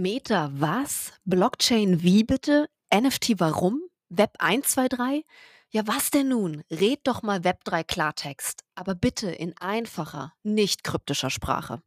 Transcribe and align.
Meta 0.00 0.52
was? 0.52 1.12
Blockchain 1.24 2.04
wie 2.04 2.22
bitte? 2.22 2.68
NFT 2.94 3.40
warum? 3.40 3.82
Web 4.08 4.30
123? 4.38 5.24
Ja, 5.70 5.88
was 5.88 6.10
denn 6.10 6.28
nun? 6.28 6.62
Red 6.70 7.00
doch 7.02 7.22
mal 7.22 7.42
Web 7.42 7.64
3 7.64 7.82
Klartext, 7.82 8.62
aber 8.76 8.94
bitte 8.94 9.28
in 9.28 9.56
einfacher, 9.58 10.34
nicht 10.44 10.84
kryptischer 10.84 11.30
Sprache. 11.30 11.82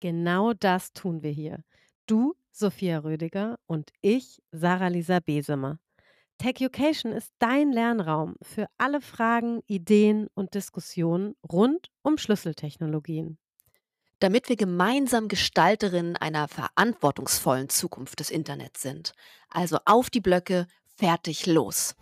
Genau 0.00 0.52
das 0.52 0.92
tun 0.92 1.22
wir 1.22 1.30
hier. 1.30 1.64
Du, 2.06 2.34
Sophia 2.50 2.98
Rödiger 2.98 3.58
und 3.66 3.90
ich, 4.02 4.42
Sarah-Lisa 4.52 5.20
Besemer. 5.20 5.78
TechUcation 6.36 7.12
ist 7.12 7.32
dein 7.38 7.72
Lernraum 7.72 8.34
für 8.42 8.66
alle 8.76 9.00
Fragen, 9.00 9.62
Ideen 9.66 10.28
und 10.34 10.52
Diskussionen 10.52 11.36
rund 11.50 11.90
um 12.02 12.18
Schlüsseltechnologien 12.18 13.38
damit 14.24 14.48
wir 14.48 14.56
gemeinsam 14.56 15.28
Gestalterinnen 15.28 16.16
einer 16.16 16.48
verantwortungsvollen 16.48 17.68
Zukunft 17.68 18.20
des 18.20 18.30
Internets 18.30 18.80
sind. 18.80 19.12
Also 19.50 19.76
auf 19.84 20.08
die 20.08 20.22
Blöcke, 20.22 20.66
fertig, 20.96 21.44
los. 21.44 21.94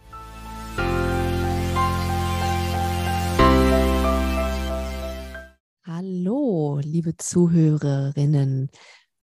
Hallo, 5.84 6.78
liebe 6.84 7.16
Zuhörerinnen 7.16 8.70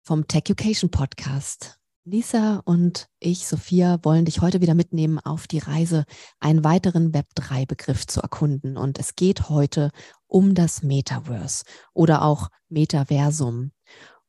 vom 0.02 0.27
Tech 0.27 0.49
Education 0.49 0.91
Podcast. 0.91 1.79
Lisa 2.04 2.62
und 2.66 3.07
ich, 3.20 3.48
Sophia, 3.48 3.99
wollen 4.04 4.26
dich 4.26 4.41
heute 4.41 4.59
wieder 4.59 4.73
mitnehmen 4.73 5.20
auf 5.20 5.48
die 5.48 5.59
Reise, 5.59 6.05
einen 6.40 6.63
weiteren 6.63 7.12
Web3-Begriff 7.13 8.07
zu 8.07 8.20
erkunden. 8.20 8.77
Und 8.77 8.99
es 8.99 9.16
geht 9.16 9.48
heute 9.48 9.91
um 10.29 10.53
das 10.53 10.83
Metaverse 10.83 11.65
oder 11.93 12.21
auch 12.23 12.47
Metaversum. 12.70 13.71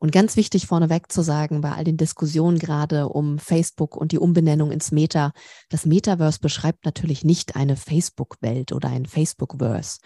Und 0.03 0.13
ganz 0.13 0.37
wichtig 0.37 0.67
vorneweg 0.67 1.13
zu 1.13 1.21
sagen, 1.21 1.61
bei 1.61 1.73
all 1.73 1.85
den 1.85 1.99
Diskussionen 1.99 2.59
gerade 2.59 3.11
um 3.11 3.39
Facebook 3.39 3.99
und 3.99 4.13
die 4.13 4.19
Umbenennung 4.19 4.73
ins 4.73 4.93
Meta, 4.93 5.33
das 5.69 5.85
Metaverse 5.85 6.41
beschreibt 6.41 6.87
natürlich 6.87 7.23
nicht 7.23 7.55
eine 7.55 7.77
Facebook-Welt 7.77 8.73
oder 8.73 8.89
ein 8.89 9.05
Facebook-Verse. 9.05 9.99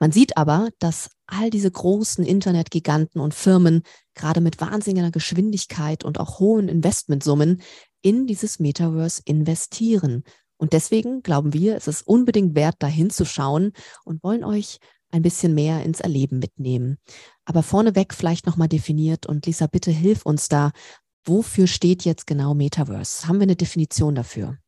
Man 0.00 0.10
sieht 0.10 0.36
aber, 0.36 0.70
dass 0.80 1.10
all 1.28 1.50
diese 1.50 1.70
großen 1.70 2.26
Internetgiganten 2.26 3.20
und 3.20 3.34
Firmen 3.34 3.84
gerade 4.16 4.40
mit 4.40 4.60
wahnsinniger 4.60 5.12
Geschwindigkeit 5.12 6.04
und 6.04 6.18
auch 6.18 6.40
hohen 6.40 6.68
Investmentsummen 6.68 7.62
in 8.02 8.26
dieses 8.26 8.58
Metaverse 8.58 9.22
investieren. 9.24 10.24
Und 10.56 10.72
deswegen 10.72 11.22
glauben 11.22 11.52
wir, 11.52 11.76
es 11.76 11.86
ist 11.86 12.02
unbedingt 12.02 12.56
wert, 12.56 12.76
da 12.80 12.88
hinzuschauen 12.88 13.74
und 14.04 14.24
wollen 14.24 14.42
euch 14.42 14.80
ein 15.16 15.22
bisschen 15.22 15.54
mehr 15.54 15.82
ins 15.82 16.00
Erleben 16.00 16.38
mitnehmen. 16.38 16.98
Aber 17.44 17.62
vorneweg 17.62 18.14
vielleicht 18.14 18.46
nochmal 18.46 18.68
definiert 18.68 19.26
und 19.26 19.46
Lisa, 19.46 19.66
bitte 19.66 19.90
hilf 19.90 20.24
uns 20.24 20.48
da. 20.48 20.72
Wofür 21.24 21.66
steht 21.66 22.04
jetzt 22.04 22.26
genau 22.26 22.54
Metaverse? 22.54 23.26
Haben 23.26 23.38
wir 23.38 23.44
eine 23.44 23.56
Definition 23.56 24.14
dafür? 24.14 24.58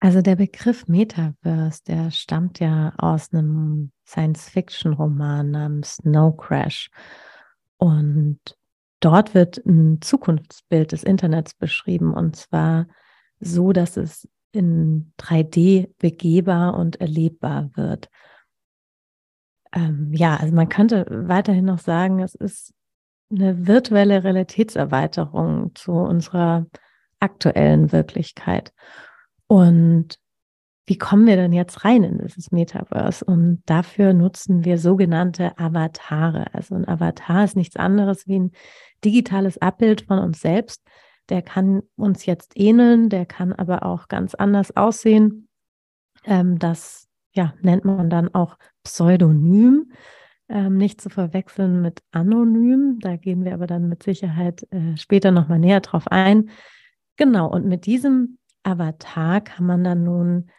Also 0.00 0.22
der 0.22 0.36
Begriff 0.36 0.88
Metaverse, 0.88 1.82
der 1.86 2.10
stammt 2.10 2.58
ja 2.58 2.94
aus 2.96 3.32
einem 3.32 3.92
Science-Fiction-Roman 4.06 5.50
namens 5.50 5.96
Snow 5.96 6.36
Crash. 6.36 6.90
Und 7.76 8.40
dort 9.00 9.34
wird 9.34 9.58
ein 9.66 10.00
Zukunftsbild 10.00 10.92
des 10.92 11.04
Internets 11.04 11.54
beschrieben 11.54 12.14
und 12.14 12.36
zwar 12.36 12.86
so, 13.40 13.72
dass 13.72 13.96
es 13.96 14.28
in 14.52 15.12
3D 15.18 15.94
begehbar 15.98 16.74
und 16.74 17.00
erlebbar 17.00 17.70
wird. 17.74 18.08
Ähm, 19.72 20.10
ja, 20.12 20.36
also 20.36 20.54
man 20.54 20.68
könnte 20.68 21.06
weiterhin 21.08 21.64
noch 21.64 21.78
sagen, 21.78 22.20
es 22.20 22.34
ist 22.34 22.72
eine 23.30 23.66
virtuelle 23.66 24.24
Realitätserweiterung 24.24 25.74
zu 25.74 25.92
unserer 25.92 26.66
aktuellen 27.20 27.92
Wirklichkeit. 27.92 28.72
Und 29.46 30.18
wie 30.86 30.98
kommen 30.98 31.26
wir 31.26 31.36
denn 31.36 31.52
jetzt 31.52 31.84
rein 31.84 32.02
in 32.02 32.18
dieses 32.18 32.50
Metaverse? 32.50 33.24
Und 33.24 33.62
dafür 33.66 34.12
nutzen 34.12 34.64
wir 34.64 34.76
sogenannte 34.78 35.56
Avatare. 35.56 36.52
Also 36.52 36.74
ein 36.74 36.88
Avatar 36.88 37.44
ist 37.44 37.54
nichts 37.54 37.76
anderes 37.76 38.26
wie 38.26 38.40
ein 38.40 38.50
digitales 39.04 39.58
Abbild 39.58 40.02
von 40.02 40.18
uns 40.18 40.40
selbst. 40.40 40.82
Der 41.28 41.42
kann 41.42 41.82
uns 41.94 42.26
jetzt 42.26 42.54
ähneln, 42.56 43.08
der 43.08 43.24
kann 43.24 43.52
aber 43.52 43.84
auch 43.84 44.08
ganz 44.08 44.34
anders 44.34 44.76
aussehen. 44.76 45.48
Ähm, 46.24 46.58
das 46.58 47.06
ja, 47.32 47.54
nennt 47.60 47.84
man 47.84 48.10
dann 48.10 48.34
auch 48.34 48.56
Pseudonym, 48.84 49.92
ähm, 50.48 50.76
nicht 50.76 51.00
zu 51.00 51.10
verwechseln 51.10 51.82
mit 51.82 52.02
anonym. 52.10 52.98
Da 53.00 53.16
gehen 53.16 53.44
wir 53.44 53.54
aber 53.54 53.66
dann 53.66 53.88
mit 53.88 54.02
Sicherheit 54.02 54.66
äh, 54.72 54.96
später 54.96 55.30
nochmal 55.30 55.58
näher 55.58 55.80
drauf 55.80 56.08
ein. 56.08 56.50
Genau, 57.16 57.50
und 57.50 57.66
mit 57.66 57.86
diesem 57.86 58.38
Avatar 58.62 59.40
kann 59.40 59.66
man 59.66 59.84
dann 59.84 60.04
nun 60.04 60.50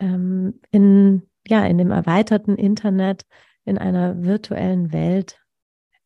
ähm, 0.00 0.60
in, 0.70 1.22
ja, 1.46 1.64
in 1.66 1.78
dem 1.78 1.90
erweiterten 1.90 2.56
Internet, 2.56 3.24
in 3.64 3.78
einer 3.78 4.24
virtuellen 4.24 4.92
Welt 4.92 5.40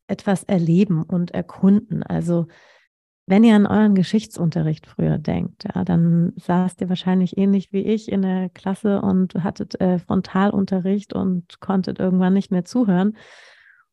etwas 0.08 0.44
erleben 0.44 1.02
und 1.02 1.32
erkunden. 1.32 2.02
Also 2.02 2.46
wenn 3.26 3.42
ihr 3.42 3.56
an 3.56 3.66
euren 3.66 3.94
Geschichtsunterricht 3.96 4.86
früher 4.86 5.18
denkt, 5.18 5.64
ja, 5.64 5.84
dann 5.84 6.32
saßt 6.36 6.80
ihr 6.80 6.88
wahrscheinlich 6.88 7.36
ähnlich 7.36 7.72
wie 7.72 7.82
ich 7.82 8.10
in 8.10 8.22
der 8.22 8.48
Klasse 8.50 9.00
und 9.02 9.34
hattet 9.42 9.80
äh, 9.80 9.98
Frontalunterricht 9.98 11.12
und 11.12 11.60
konntet 11.60 11.98
irgendwann 11.98 12.34
nicht 12.34 12.52
mehr 12.52 12.64
zuhören. 12.64 13.16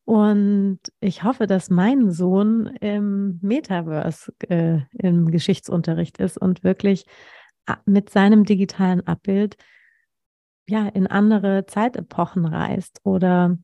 Und 0.04 0.78
ich 1.00 1.24
hoffe, 1.24 1.46
dass 1.46 1.68
mein 1.68 2.10
Sohn 2.10 2.66
im 2.80 3.40
Metaverse 3.42 4.32
äh, 4.48 4.80
im 4.92 5.30
Geschichtsunterricht 5.30 6.18
ist 6.18 6.38
und 6.38 6.62
wirklich 6.62 7.06
äh, 7.66 7.74
mit 7.86 8.10
seinem 8.10 8.44
digitalen 8.44 9.04
Abbild 9.06 9.56
ja 10.68 10.86
in 10.86 11.08
andere 11.08 11.66
Zeitepochen 11.66 12.44
reist 12.44 13.00
oder 13.02 13.58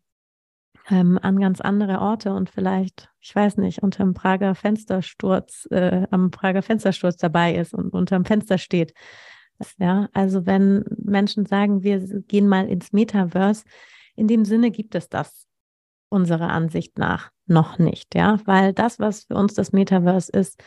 ähm, 0.91 1.19
an 1.23 1.39
ganz 1.39 1.61
andere 1.61 2.01
Orte 2.01 2.33
und 2.33 2.51
vielleicht, 2.51 3.09
ich 3.21 3.35
weiß 3.35 3.57
nicht, 3.59 3.83
unter 3.83 4.05
dem 4.05 4.15
Prager 4.15 4.55
Fenstersturz, 4.55 5.67
äh, 5.71 6.07
am 6.11 6.31
Prager 6.31 6.63
Fenstersturz 6.63 7.17
dabei 7.17 7.55
ist 7.55 7.75
und 7.75 7.93
unterm 7.93 8.25
Fenster 8.25 8.59
steht. 8.59 8.93
Ja, 9.79 10.09
also 10.13 10.47
wenn 10.47 10.85
Menschen 10.97 11.45
sagen, 11.45 11.83
wir 11.83 11.99
gehen 12.23 12.49
mal 12.49 12.67
ins 12.67 12.93
Metaverse, 12.93 13.65
in 14.17 14.27
dem 14.27 14.45
Sinne 14.45 14.71
gibt 14.71 14.95
es 14.95 15.09
das 15.09 15.47
unserer 16.09 16.51
Ansicht 16.51 16.99
nach 16.99 17.31
noch 17.47 17.79
nicht, 17.79 18.15
ja, 18.15 18.39
weil 18.47 18.73
das, 18.73 18.99
was 18.99 19.25
für 19.25 19.35
uns 19.35 19.55
das 19.55 19.73
Metaverse 19.73 20.33
ist, 20.33 20.63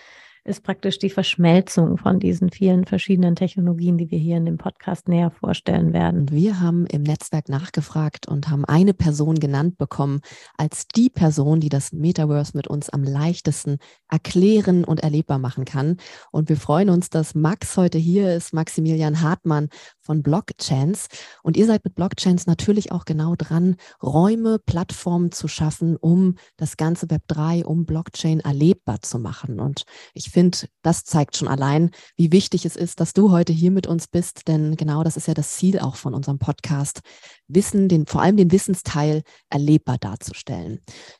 ist 0.45 0.63
praktisch 0.63 0.99
die 0.99 1.09
Verschmelzung 1.09 1.97
von 1.97 2.19
diesen 2.19 2.49
vielen 2.49 2.85
verschiedenen 2.85 3.35
Technologien, 3.35 3.97
die 3.97 4.11
wir 4.11 4.19
hier 4.19 4.35
in 4.35 4.45
dem 4.45 4.57
Podcast 4.57 5.07
näher 5.07 5.31
vorstellen 5.31 5.93
werden. 5.93 6.29
Wir 6.31 6.59
haben 6.59 6.85
im 6.87 7.03
Netzwerk 7.03 7.47
nachgefragt 7.47 8.27
und 8.27 8.49
haben 8.49 8.65
eine 8.65 8.93
Person 8.93 9.39
genannt 9.39 9.77
bekommen 9.77 10.19
als 10.57 10.87
die 10.87 11.09
Person, 11.09 11.61
die 11.61 11.69
das 11.69 11.93
Metaverse 11.93 12.57
mit 12.57 12.67
uns 12.67 12.89
am 12.89 13.03
leichtesten 13.03 13.77
erklären 14.09 14.83
und 14.83 14.99
erlebbar 14.99 15.39
machen 15.39 15.63
kann. 15.63 15.97
Und 16.31 16.49
wir 16.49 16.57
freuen 16.57 16.89
uns, 16.89 17.09
dass 17.09 17.35
Max 17.35 17.77
heute 17.77 17.97
hier 17.97 18.35
ist, 18.35 18.53
Maximilian 18.53 19.21
Hartmann 19.21 19.69
von 20.03 20.21
Blockchains. 20.21 21.07
Und 21.41 21.57
ihr 21.57 21.65
seid 21.65 21.83
mit 21.83 21.95
Blockchains 21.95 22.45
natürlich 22.45 22.91
auch 22.91 23.05
genau 23.05 23.35
dran, 23.35 23.75
Räume, 24.01 24.59
Plattformen 24.59 25.31
zu 25.31 25.47
schaffen, 25.47 25.95
um 25.97 26.35
das 26.57 26.77
ganze 26.77 27.09
Web 27.09 27.23
3, 27.27 27.65
um 27.65 27.85
Blockchain 27.85 28.39
erlebbar 28.41 29.01
zu 29.01 29.19
machen. 29.19 29.59
Und 29.59 29.83
ich 30.13 30.29
finde, 30.29 30.59
das 30.81 31.03
zeigt 31.03 31.37
schon 31.37 31.47
allein, 31.47 31.91
wie 32.15 32.31
wichtig 32.31 32.65
es 32.65 32.75
ist, 32.75 32.99
dass 32.99 33.13
du 33.13 33.31
heute 33.31 33.53
hier 33.53 33.71
mit 33.71 33.87
uns 33.87 34.07
bist, 34.07 34.47
denn 34.47 34.75
genau 34.75 35.03
das 35.03 35.17
ist 35.17 35.27
ja 35.27 35.33
das 35.33 35.55
Ziel 35.55 35.79
auch 35.79 35.95
von 35.95 36.13
unserem 36.13 36.39
Podcast, 36.39 37.01
Wissen, 37.47 37.87
den, 37.87 38.05
vor 38.05 38.21
allem 38.21 38.37
den 38.37 38.51
Wissensteil 38.51 39.23
erlebbar 39.49 39.97
darzustellen. 39.97 40.79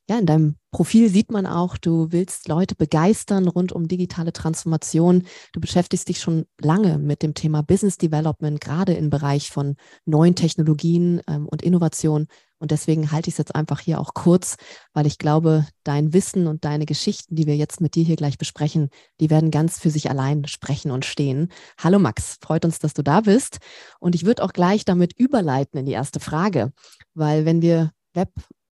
Ja, 0.10 0.20
in 0.20 0.26
deinem 0.26 0.56
Profil 0.74 1.08
sieht 1.08 1.32
man 1.32 1.46
auch, 1.46 1.78
du 1.78 2.12
willst 2.12 2.48
Leute 2.48 2.74
begeistern 2.74 3.48
rund 3.48 3.72
um 3.72 3.88
digitale 3.88 4.34
Transformation. 4.34 5.24
Du 5.54 5.62
beschäftigst 5.62 6.10
dich 6.10 6.20
schon 6.20 6.46
lange 6.60 6.98
mit 6.98 7.22
dem 7.22 7.36
Thema 7.36 7.62
Business 7.62 8.00
Development, 8.00 8.60
gerade 8.60 8.94
im 8.94 9.12
Bereich 9.12 9.52
von 9.52 9.76
neuen 10.06 10.34
Technologien 10.34 11.22
ähm, 11.28 11.48
und 11.48 11.62
Innovation. 11.62 12.26
Und 12.58 12.72
deswegen 12.72 13.12
halte 13.12 13.30
ich 13.30 13.36
es 13.36 13.38
jetzt 13.38 13.54
einfach 13.54 13.82
hier 13.82 14.02
auch 14.02 14.16
kurz, 14.16 14.56
weil 14.94 15.06
ich 15.06 15.20
glaube, 15.20 15.68
dein 15.84 16.12
Wissen 16.12 16.48
und 16.48 16.66
deine 16.66 16.88
Geschichten, 16.88 17.36
die 17.36 17.46
wir 17.46 17.56
jetzt 17.56 17.80
mit 17.80 17.94
dir 17.94 18.04
hier 18.04 18.16
gleich 18.16 18.40
besprechen, 18.40 18.90
die 19.20 19.30
werden 19.30 19.52
ganz 19.52 19.78
für 19.78 19.92
sich 19.92 20.10
allein 20.10 20.48
sprechen 20.48 20.90
und 20.90 21.06
stehen. 21.06 21.52
Hallo 21.78 22.00
Max, 22.00 22.38
freut 22.42 22.66
uns, 22.66 22.80
dass 22.80 22.96
du 22.96 23.04
da 23.04 23.22
bist. 23.22 23.60
Und 24.00 24.16
ich 24.16 24.26
würde 24.26 24.44
auch 24.44 24.54
gleich 24.54 24.86
damit 24.86 25.14
überleiten 25.20 25.78
in 25.78 25.86
die 25.86 25.92
erste 25.92 26.20
Frage, 26.20 26.74
weil 27.14 27.46
wenn 27.46 27.62
wir 27.62 27.92
Web 28.16 28.32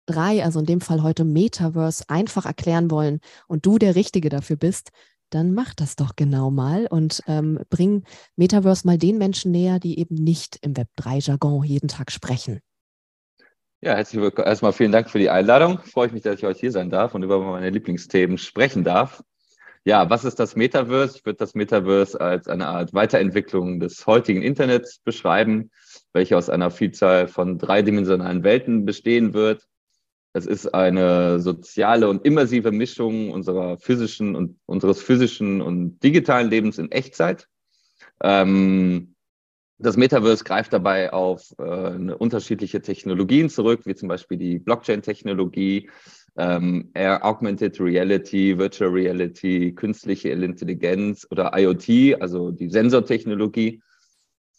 3, 0.09 0.43
also 0.43 0.59
in 0.59 0.65
dem 0.65 0.81
Fall 0.81 1.03
heute 1.03 1.23
Metaverse, 1.23 2.05
einfach 2.07 2.45
erklären 2.45 2.89
wollen 2.91 3.19
und 3.47 3.65
du 3.65 3.77
der 3.77 3.95
Richtige 3.95 4.29
dafür 4.29 4.55
bist, 4.55 4.89
dann 5.29 5.53
mach 5.53 5.73
das 5.73 5.95
doch 5.95 6.15
genau 6.15 6.49
mal 6.49 6.87
und 6.87 7.21
ähm, 7.27 7.59
bring 7.69 8.03
Metaverse 8.35 8.87
mal 8.87 8.97
den 8.97 9.17
Menschen 9.17 9.51
näher, 9.51 9.79
die 9.79 9.99
eben 9.99 10.15
nicht 10.15 10.57
im 10.61 10.75
Web 10.75 10.87
3-Jargon 10.99 11.63
jeden 11.63 11.87
Tag 11.87 12.11
sprechen. 12.11 12.59
Ja, 13.81 13.95
herzlich 13.95 14.21
willkommen. 14.21 14.47
Erstmal 14.47 14.73
vielen 14.73 14.91
Dank 14.91 15.09
für 15.09 15.19
die 15.19 15.29
Einladung. 15.29 15.79
Freue 15.79 16.07
ich 16.07 16.13
mich, 16.13 16.23
dass 16.23 16.35
ich 16.35 16.43
heute 16.43 16.59
hier 16.59 16.71
sein 16.71 16.89
darf 16.89 17.15
und 17.15 17.23
über 17.23 17.39
meine 17.39 17.69
Lieblingsthemen 17.69 18.37
sprechen 18.37 18.83
darf. 18.83 19.23
Ja, 19.85 20.09
was 20.09 20.25
ist 20.25 20.39
das 20.39 20.55
Metaverse? 20.57 21.17
Ich 21.17 21.25
würde 21.25 21.37
das 21.37 21.55
Metaverse 21.55 22.19
als 22.19 22.47
eine 22.47 22.67
Art 22.67 22.93
Weiterentwicklung 22.93 23.79
des 23.79 24.05
heutigen 24.05 24.41
Internets 24.41 24.99
beschreiben, 24.99 25.71
welche 26.11 26.35
aus 26.35 26.49
einer 26.49 26.71
Vielzahl 26.71 27.27
von 27.27 27.57
dreidimensionalen 27.57 28.43
Welten 28.43 28.85
bestehen 28.85 29.33
wird. 29.33 29.68
Es 30.33 30.45
ist 30.45 30.67
eine 30.67 31.39
soziale 31.39 32.07
und 32.07 32.25
immersive 32.25 32.71
Mischung 32.71 33.31
unserer 33.31 33.77
physischen 33.77 34.35
und 34.35 34.57
unseres 34.65 35.01
physischen 35.01 35.61
und 35.61 35.99
digitalen 36.03 36.49
Lebens 36.49 36.77
in 36.77 36.91
Echtzeit. 36.91 37.47
Ähm, 38.21 39.15
das 39.79 39.97
Metaverse 39.97 40.43
greift 40.43 40.73
dabei 40.73 41.13
auf 41.13 41.53
äh, 41.57 41.63
unterschiedliche 41.63 42.81
Technologien 42.81 43.49
zurück, 43.49 43.81
wie 43.85 43.95
zum 43.95 44.09
Beispiel 44.09 44.37
die 44.37 44.59
Blockchain-Technologie, 44.59 45.89
ähm, 46.37 46.91
Augmented 46.95 47.79
Reality, 47.79 48.57
Virtual 48.57 48.91
Reality, 48.91 49.73
künstliche 49.73 50.29
Intelligenz 50.29 51.25
oder 51.31 51.51
IoT, 51.57 52.21
also 52.21 52.51
die 52.51 52.69
Sensortechnologie. 52.69 53.81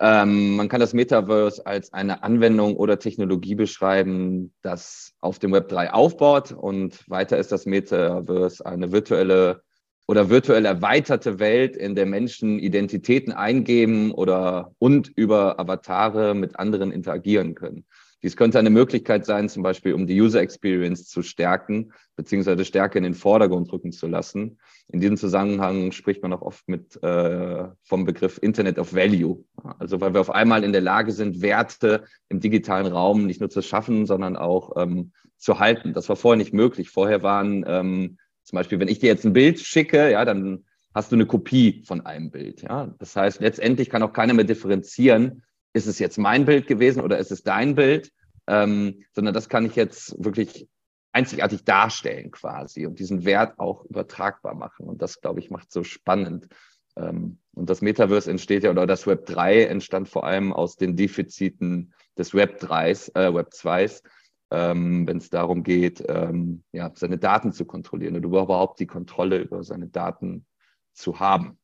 Ähm, 0.02 0.56
man 0.56 0.70
kann 0.70 0.80
das 0.80 0.94
Metaverse 0.94 1.66
als 1.66 1.92
eine 1.92 2.22
Anwendung 2.22 2.74
oder 2.76 2.98
Technologie 2.98 3.54
beschreiben, 3.54 4.54
das 4.62 5.12
auf 5.20 5.38
dem 5.38 5.52
Web 5.52 5.68
3 5.68 5.92
aufbaut 5.92 6.52
und 6.52 7.08
weiter 7.08 7.36
ist 7.36 7.52
das 7.52 7.66
Metaverse 7.66 8.64
eine 8.64 8.92
virtuelle 8.92 9.62
oder 10.08 10.30
virtuell 10.30 10.64
erweiterte 10.64 11.38
Welt, 11.38 11.76
in 11.76 11.94
der 11.94 12.06
Menschen 12.06 12.58
Identitäten 12.58 13.32
eingeben 13.32 14.10
oder 14.10 14.72
und 14.78 15.12
über 15.14 15.60
Avatare 15.60 16.34
mit 16.34 16.58
anderen 16.58 16.90
interagieren 16.90 17.54
können. 17.54 17.84
Dies 18.22 18.36
könnte 18.36 18.58
eine 18.58 18.70
Möglichkeit 18.70 19.24
sein, 19.24 19.48
zum 19.48 19.62
Beispiel, 19.62 19.94
um 19.94 20.06
die 20.06 20.20
User 20.20 20.40
Experience 20.40 21.06
zu 21.06 21.22
stärken, 21.22 21.92
beziehungsweise 22.16 22.64
stärker 22.64 22.98
in 22.98 23.04
den 23.04 23.14
Vordergrund 23.14 23.72
rücken 23.72 23.92
zu 23.92 24.06
lassen. 24.06 24.58
In 24.88 25.00
diesem 25.00 25.16
Zusammenhang 25.16 25.92
spricht 25.92 26.22
man 26.22 26.32
auch 26.32 26.42
oft 26.42 26.68
mit 26.68 27.02
äh, 27.02 27.68
vom 27.82 28.04
Begriff 28.04 28.38
Internet 28.42 28.78
of 28.78 28.94
Value. 28.94 29.44
Also 29.78 30.00
weil 30.00 30.12
wir 30.12 30.20
auf 30.20 30.30
einmal 30.30 30.64
in 30.64 30.72
der 30.72 30.82
Lage 30.82 31.12
sind, 31.12 31.40
Werte 31.40 32.04
im 32.28 32.40
digitalen 32.40 32.86
Raum 32.86 33.26
nicht 33.26 33.40
nur 33.40 33.50
zu 33.50 33.62
schaffen, 33.62 34.04
sondern 34.04 34.36
auch 34.36 34.76
ähm, 34.76 35.12
zu 35.38 35.58
halten. 35.58 35.94
Das 35.94 36.08
war 36.08 36.16
vorher 36.16 36.36
nicht 36.36 36.52
möglich. 36.52 36.90
Vorher 36.90 37.22
waren 37.22 37.64
ähm, 37.66 38.18
zum 38.44 38.56
Beispiel, 38.56 38.80
wenn 38.80 38.88
ich 38.88 38.98
dir 38.98 39.06
jetzt 39.06 39.24
ein 39.24 39.32
Bild 39.32 39.60
schicke, 39.60 40.10
ja, 40.10 40.24
dann 40.24 40.64
hast 40.94 41.12
du 41.12 41.16
eine 41.16 41.26
Kopie 41.26 41.82
von 41.86 42.04
einem 42.04 42.30
Bild. 42.30 42.62
Ja? 42.62 42.94
Das 42.98 43.16
heißt, 43.16 43.40
letztendlich 43.40 43.90
kann 43.90 44.02
auch 44.02 44.12
keiner 44.12 44.34
mehr 44.34 44.44
differenzieren, 44.44 45.42
ist 45.72 45.86
es 45.86 45.98
jetzt 45.98 46.18
mein 46.18 46.44
Bild 46.44 46.66
gewesen 46.66 47.00
oder 47.00 47.18
ist 47.18 47.30
es 47.30 47.42
dein 47.42 47.74
Bild, 47.74 48.10
ähm, 48.46 49.04
sondern 49.12 49.34
das 49.34 49.48
kann 49.48 49.64
ich 49.64 49.76
jetzt 49.76 50.14
wirklich 50.22 50.68
einzigartig 51.12 51.64
darstellen 51.64 52.30
quasi 52.30 52.86
und 52.86 52.98
diesen 52.98 53.24
Wert 53.24 53.58
auch 53.58 53.84
übertragbar 53.84 54.54
machen. 54.54 54.86
Und 54.86 55.02
das, 55.02 55.20
glaube 55.20 55.40
ich, 55.40 55.50
macht 55.50 55.72
so 55.72 55.82
spannend. 55.82 56.48
Ähm, 56.96 57.38
und 57.54 57.68
das 57.68 57.82
Metaverse 57.82 58.30
entsteht 58.30 58.64
ja, 58.64 58.70
oder 58.70 58.86
das 58.86 59.06
Web 59.06 59.26
3 59.26 59.64
entstand 59.64 60.08
vor 60.08 60.24
allem 60.24 60.52
aus 60.52 60.76
den 60.76 60.96
Defiziten 60.96 61.92
des 62.16 62.34
Web 62.34 62.62
3s, 62.62 63.14
äh, 63.16 63.34
Web 63.34 63.50
2s 63.52 64.02
ähm, 64.50 65.06
wenn 65.06 65.18
es 65.18 65.30
darum 65.30 65.62
geht, 65.62 66.04
ähm, 66.08 66.64
ja, 66.72 66.90
seine 66.94 67.18
Daten 67.18 67.52
zu 67.52 67.64
kontrollieren 67.64 68.16
oder 68.16 68.26
überhaupt 68.26 68.80
die 68.80 68.86
Kontrolle 68.86 69.38
über 69.38 69.62
seine 69.62 69.88
Daten 69.88 70.44
zu 70.92 71.20
haben. 71.20 71.58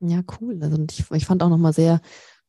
Ja, 0.00 0.22
cool. 0.40 0.58
Also 0.62 0.84
ich, 0.90 1.10
ich 1.10 1.26
fand 1.26 1.42
auch 1.42 1.48
nochmal 1.48 1.72
sehr 1.72 2.00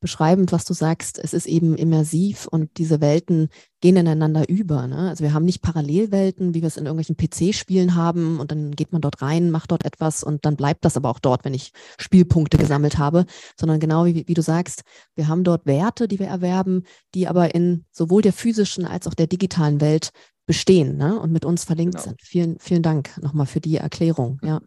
beschreibend, 0.05 0.51
was 0.51 0.65
du 0.65 0.75
sagst. 0.75 1.17
Es 1.17 1.33
ist 1.33 1.47
eben 1.47 1.75
immersiv 1.75 2.45
und 2.45 2.77
diese 2.77 3.01
Welten 3.01 3.49
gehen 3.81 3.97
ineinander 3.97 4.47
über. 4.47 4.85
Ne? 4.85 5.09
Also 5.09 5.23
wir 5.23 5.33
haben 5.33 5.45
nicht 5.45 5.63
Parallelwelten, 5.63 6.53
wie 6.53 6.61
wir 6.61 6.67
es 6.67 6.77
in 6.77 6.85
irgendwelchen 6.85 7.17
PC-Spielen 7.17 7.95
haben 7.95 8.39
und 8.39 8.51
dann 8.51 8.75
geht 8.75 8.93
man 8.93 9.01
dort 9.01 9.23
rein, 9.23 9.49
macht 9.49 9.71
dort 9.71 9.83
etwas 9.83 10.23
und 10.23 10.45
dann 10.45 10.57
bleibt 10.57 10.85
das 10.85 10.95
aber 10.95 11.09
auch 11.09 11.17
dort, 11.17 11.43
wenn 11.43 11.55
ich 11.55 11.71
Spielpunkte 11.97 12.59
gesammelt 12.59 12.99
habe, 12.99 13.25
sondern 13.59 13.79
genau 13.79 14.05
wie, 14.05 14.27
wie 14.27 14.33
du 14.35 14.43
sagst, 14.43 14.83
wir 15.15 15.27
haben 15.27 15.43
dort 15.43 15.65
Werte, 15.65 16.07
die 16.07 16.19
wir 16.19 16.27
erwerben, 16.27 16.83
die 17.15 17.27
aber 17.27 17.55
in 17.55 17.85
sowohl 17.91 18.21
der 18.21 18.33
physischen 18.33 18.85
als 18.85 19.07
auch 19.07 19.15
der 19.15 19.25
digitalen 19.25 19.81
Welt 19.81 20.11
bestehen 20.45 20.97
ne? 20.97 21.19
und 21.19 21.31
mit 21.31 21.45
uns 21.45 21.63
verlinkt 21.63 21.95
genau. 21.95 22.03
sind. 22.03 22.21
Vielen, 22.21 22.59
vielen 22.59 22.83
Dank 22.83 23.17
nochmal 23.23 23.47
für 23.47 23.59
die 23.59 23.77
Erklärung. 23.77 24.39
Ja. 24.43 24.61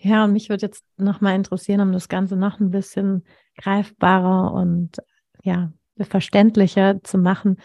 Ja, 0.00 0.24
und 0.24 0.32
mich 0.32 0.48
würde 0.48 0.64
jetzt 0.64 0.84
nochmal 0.96 1.34
interessieren, 1.34 1.80
um 1.80 1.92
das 1.92 2.08
Ganze 2.08 2.36
noch 2.36 2.60
ein 2.60 2.70
bisschen 2.70 3.24
greifbarer 3.58 4.52
und 4.52 4.96
ja, 5.42 5.72
verständlicher 6.00 7.02
zu 7.02 7.18
machen. 7.18 7.58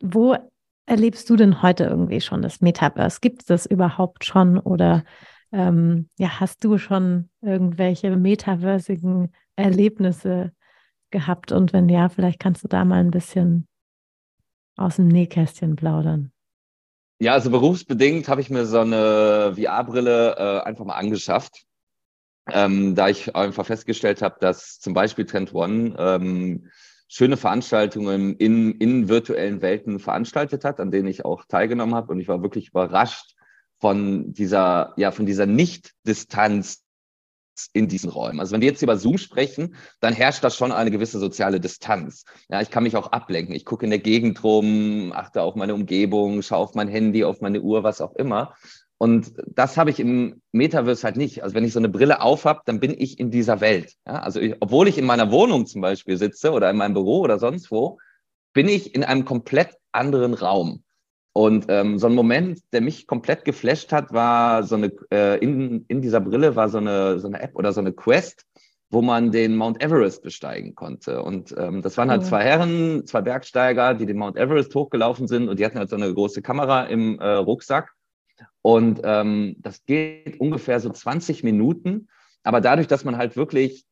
Wo 0.00 0.36
erlebst 0.86 1.28
du 1.28 1.36
denn 1.36 1.62
heute 1.62 1.84
irgendwie 1.84 2.20
schon 2.20 2.42
das 2.42 2.60
Metaverse? 2.60 3.18
Gibt 3.20 3.40
es 3.42 3.46
das 3.46 3.66
überhaupt 3.66 4.24
schon 4.24 4.58
oder 4.58 5.04
ähm, 5.52 6.08
ja, 6.18 6.40
hast 6.40 6.64
du 6.64 6.78
schon 6.78 7.28
irgendwelche 7.40 8.16
metaversigen 8.16 9.32
Erlebnisse 9.56 10.52
gehabt? 11.10 11.52
Und 11.52 11.72
wenn 11.72 11.88
ja, 11.88 12.08
vielleicht 12.08 12.38
kannst 12.38 12.62
du 12.62 12.68
da 12.68 12.84
mal 12.84 13.00
ein 13.00 13.10
bisschen 13.10 13.66
aus 14.76 14.96
dem 14.96 15.08
Nähkästchen 15.08 15.76
plaudern. 15.76 16.32
Ja, 17.18 17.32
also 17.32 17.50
berufsbedingt 17.50 18.28
habe 18.28 18.42
ich 18.42 18.50
mir 18.50 18.66
so 18.66 18.80
eine 18.80 19.54
VR-Brille 19.56 20.36
äh, 20.36 20.66
einfach 20.66 20.84
mal 20.84 20.96
angeschafft, 20.96 21.65
ähm, 22.52 22.94
da 22.94 23.08
ich 23.08 23.34
einfach 23.34 23.66
festgestellt 23.66 24.22
habe, 24.22 24.36
dass 24.40 24.78
zum 24.78 24.94
Beispiel 24.94 25.26
Trend 25.26 25.52
One 25.54 25.94
ähm, 25.98 26.68
schöne 27.08 27.36
Veranstaltungen 27.36 28.36
in, 28.36 28.72
in 28.72 29.08
virtuellen 29.08 29.62
Welten 29.62 29.98
veranstaltet 29.98 30.64
hat, 30.64 30.80
an 30.80 30.90
denen 30.90 31.08
ich 31.08 31.24
auch 31.24 31.44
teilgenommen 31.44 31.94
habe. 31.94 32.12
Und 32.12 32.20
ich 32.20 32.28
war 32.28 32.42
wirklich 32.42 32.68
überrascht 32.68 33.34
von 33.78 34.32
dieser, 34.32 34.94
ja, 34.96 35.10
von 35.10 35.26
dieser 35.26 35.46
Nicht-Distanz 35.46 36.82
in 37.72 37.88
diesen 37.88 38.10
Räumen. 38.10 38.40
Also 38.40 38.52
wenn 38.52 38.60
wir 38.60 38.68
jetzt 38.68 38.82
über 38.82 38.98
Zoom 38.98 39.16
sprechen, 39.18 39.76
dann 40.00 40.12
herrscht 40.12 40.44
da 40.44 40.50
schon 40.50 40.72
eine 40.72 40.90
gewisse 40.90 41.18
soziale 41.18 41.58
Distanz. 41.58 42.24
Ja, 42.50 42.60
ich 42.60 42.70
kann 42.70 42.82
mich 42.82 42.96
auch 42.96 43.12
ablenken. 43.12 43.54
Ich 43.54 43.64
gucke 43.64 43.86
in 43.86 43.90
der 43.90 43.98
Gegend 43.98 44.42
rum, 44.44 45.12
achte 45.14 45.42
auf 45.42 45.54
meine 45.54 45.74
Umgebung, 45.74 46.42
schaue 46.42 46.58
auf 46.58 46.74
mein 46.74 46.88
Handy, 46.88 47.24
auf 47.24 47.40
meine 47.40 47.62
Uhr, 47.62 47.82
was 47.82 48.00
auch 48.00 48.14
immer. 48.14 48.54
Und 48.98 49.34
das 49.46 49.76
habe 49.76 49.90
ich 49.90 50.00
im 50.00 50.40
Metaverse 50.52 51.04
halt 51.04 51.16
nicht. 51.16 51.42
Also 51.42 51.54
wenn 51.54 51.64
ich 51.64 51.72
so 51.72 51.78
eine 51.78 51.90
Brille 51.90 52.22
aufhab, 52.22 52.64
dann 52.64 52.80
bin 52.80 52.94
ich 52.96 53.20
in 53.20 53.30
dieser 53.30 53.60
Welt. 53.60 53.94
Ja, 54.06 54.20
also 54.20 54.40
ich, 54.40 54.56
obwohl 54.60 54.88
ich 54.88 54.96
in 54.96 55.04
meiner 55.04 55.30
Wohnung 55.30 55.66
zum 55.66 55.82
Beispiel 55.82 56.16
sitze 56.16 56.52
oder 56.52 56.70
in 56.70 56.76
meinem 56.76 56.94
Büro 56.94 57.20
oder 57.20 57.38
sonst 57.38 57.70
wo, 57.70 57.98
bin 58.54 58.68
ich 58.68 58.94
in 58.94 59.04
einem 59.04 59.26
komplett 59.26 59.76
anderen 59.92 60.32
Raum. 60.32 60.82
Und 61.34 61.66
ähm, 61.68 61.98
so 61.98 62.06
ein 62.06 62.14
Moment, 62.14 62.60
der 62.72 62.80
mich 62.80 63.06
komplett 63.06 63.44
geflasht 63.44 63.92
hat, 63.92 64.14
war 64.14 64.62
so 64.62 64.76
eine, 64.76 64.90
äh, 65.12 65.38
in, 65.40 65.84
in 65.88 66.00
dieser 66.00 66.20
Brille 66.20 66.56
war 66.56 66.70
so 66.70 66.78
eine, 66.78 67.18
so 67.18 67.26
eine 67.26 67.42
App 67.42 67.54
oder 67.54 67.74
so 67.74 67.80
eine 67.80 67.92
Quest, 67.92 68.46
wo 68.88 69.02
man 69.02 69.32
den 69.32 69.54
Mount 69.54 69.82
Everest 69.82 70.22
besteigen 70.22 70.74
konnte. 70.74 71.22
Und 71.22 71.54
ähm, 71.58 71.82
das 71.82 71.98
waren 71.98 72.10
halt 72.10 72.24
zwei 72.24 72.42
Herren, 72.42 73.04
zwei 73.04 73.20
Bergsteiger, 73.20 73.92
die 73.92 74.06
den 74.06 74.16
Mount 74.16 74.38
Everest 74.38 74.74
hochgelaufen 74.74 75.28
sind 75.28 75.50
und 75.50 75.58
die 75.58 75.66
hatten 75.66 75.78
halt 75.78 75.90
so 75.90 75.96
eine 75.96 76.14
große 76.14 76.40
Kamera 76.40 76.84
im 76.84 77.18
äh, 77.18 77.32
Rucksack. 77.32 77.95
Und 78.66 79.02
ähm, 79.04 79.54
das 79.60 79.84
geht 79.84 80.40
ungefähr 80.40 80.80
so 80.80 80.90
20 80.90 81.44
Minuten. 81.44 82.08
Aber 82.42 82.60
dadurch, 82.60 82.88
dass 82.88 83.04
man 83.04 83.16
halt 83.16 83.36
wirklich 83.36 83.84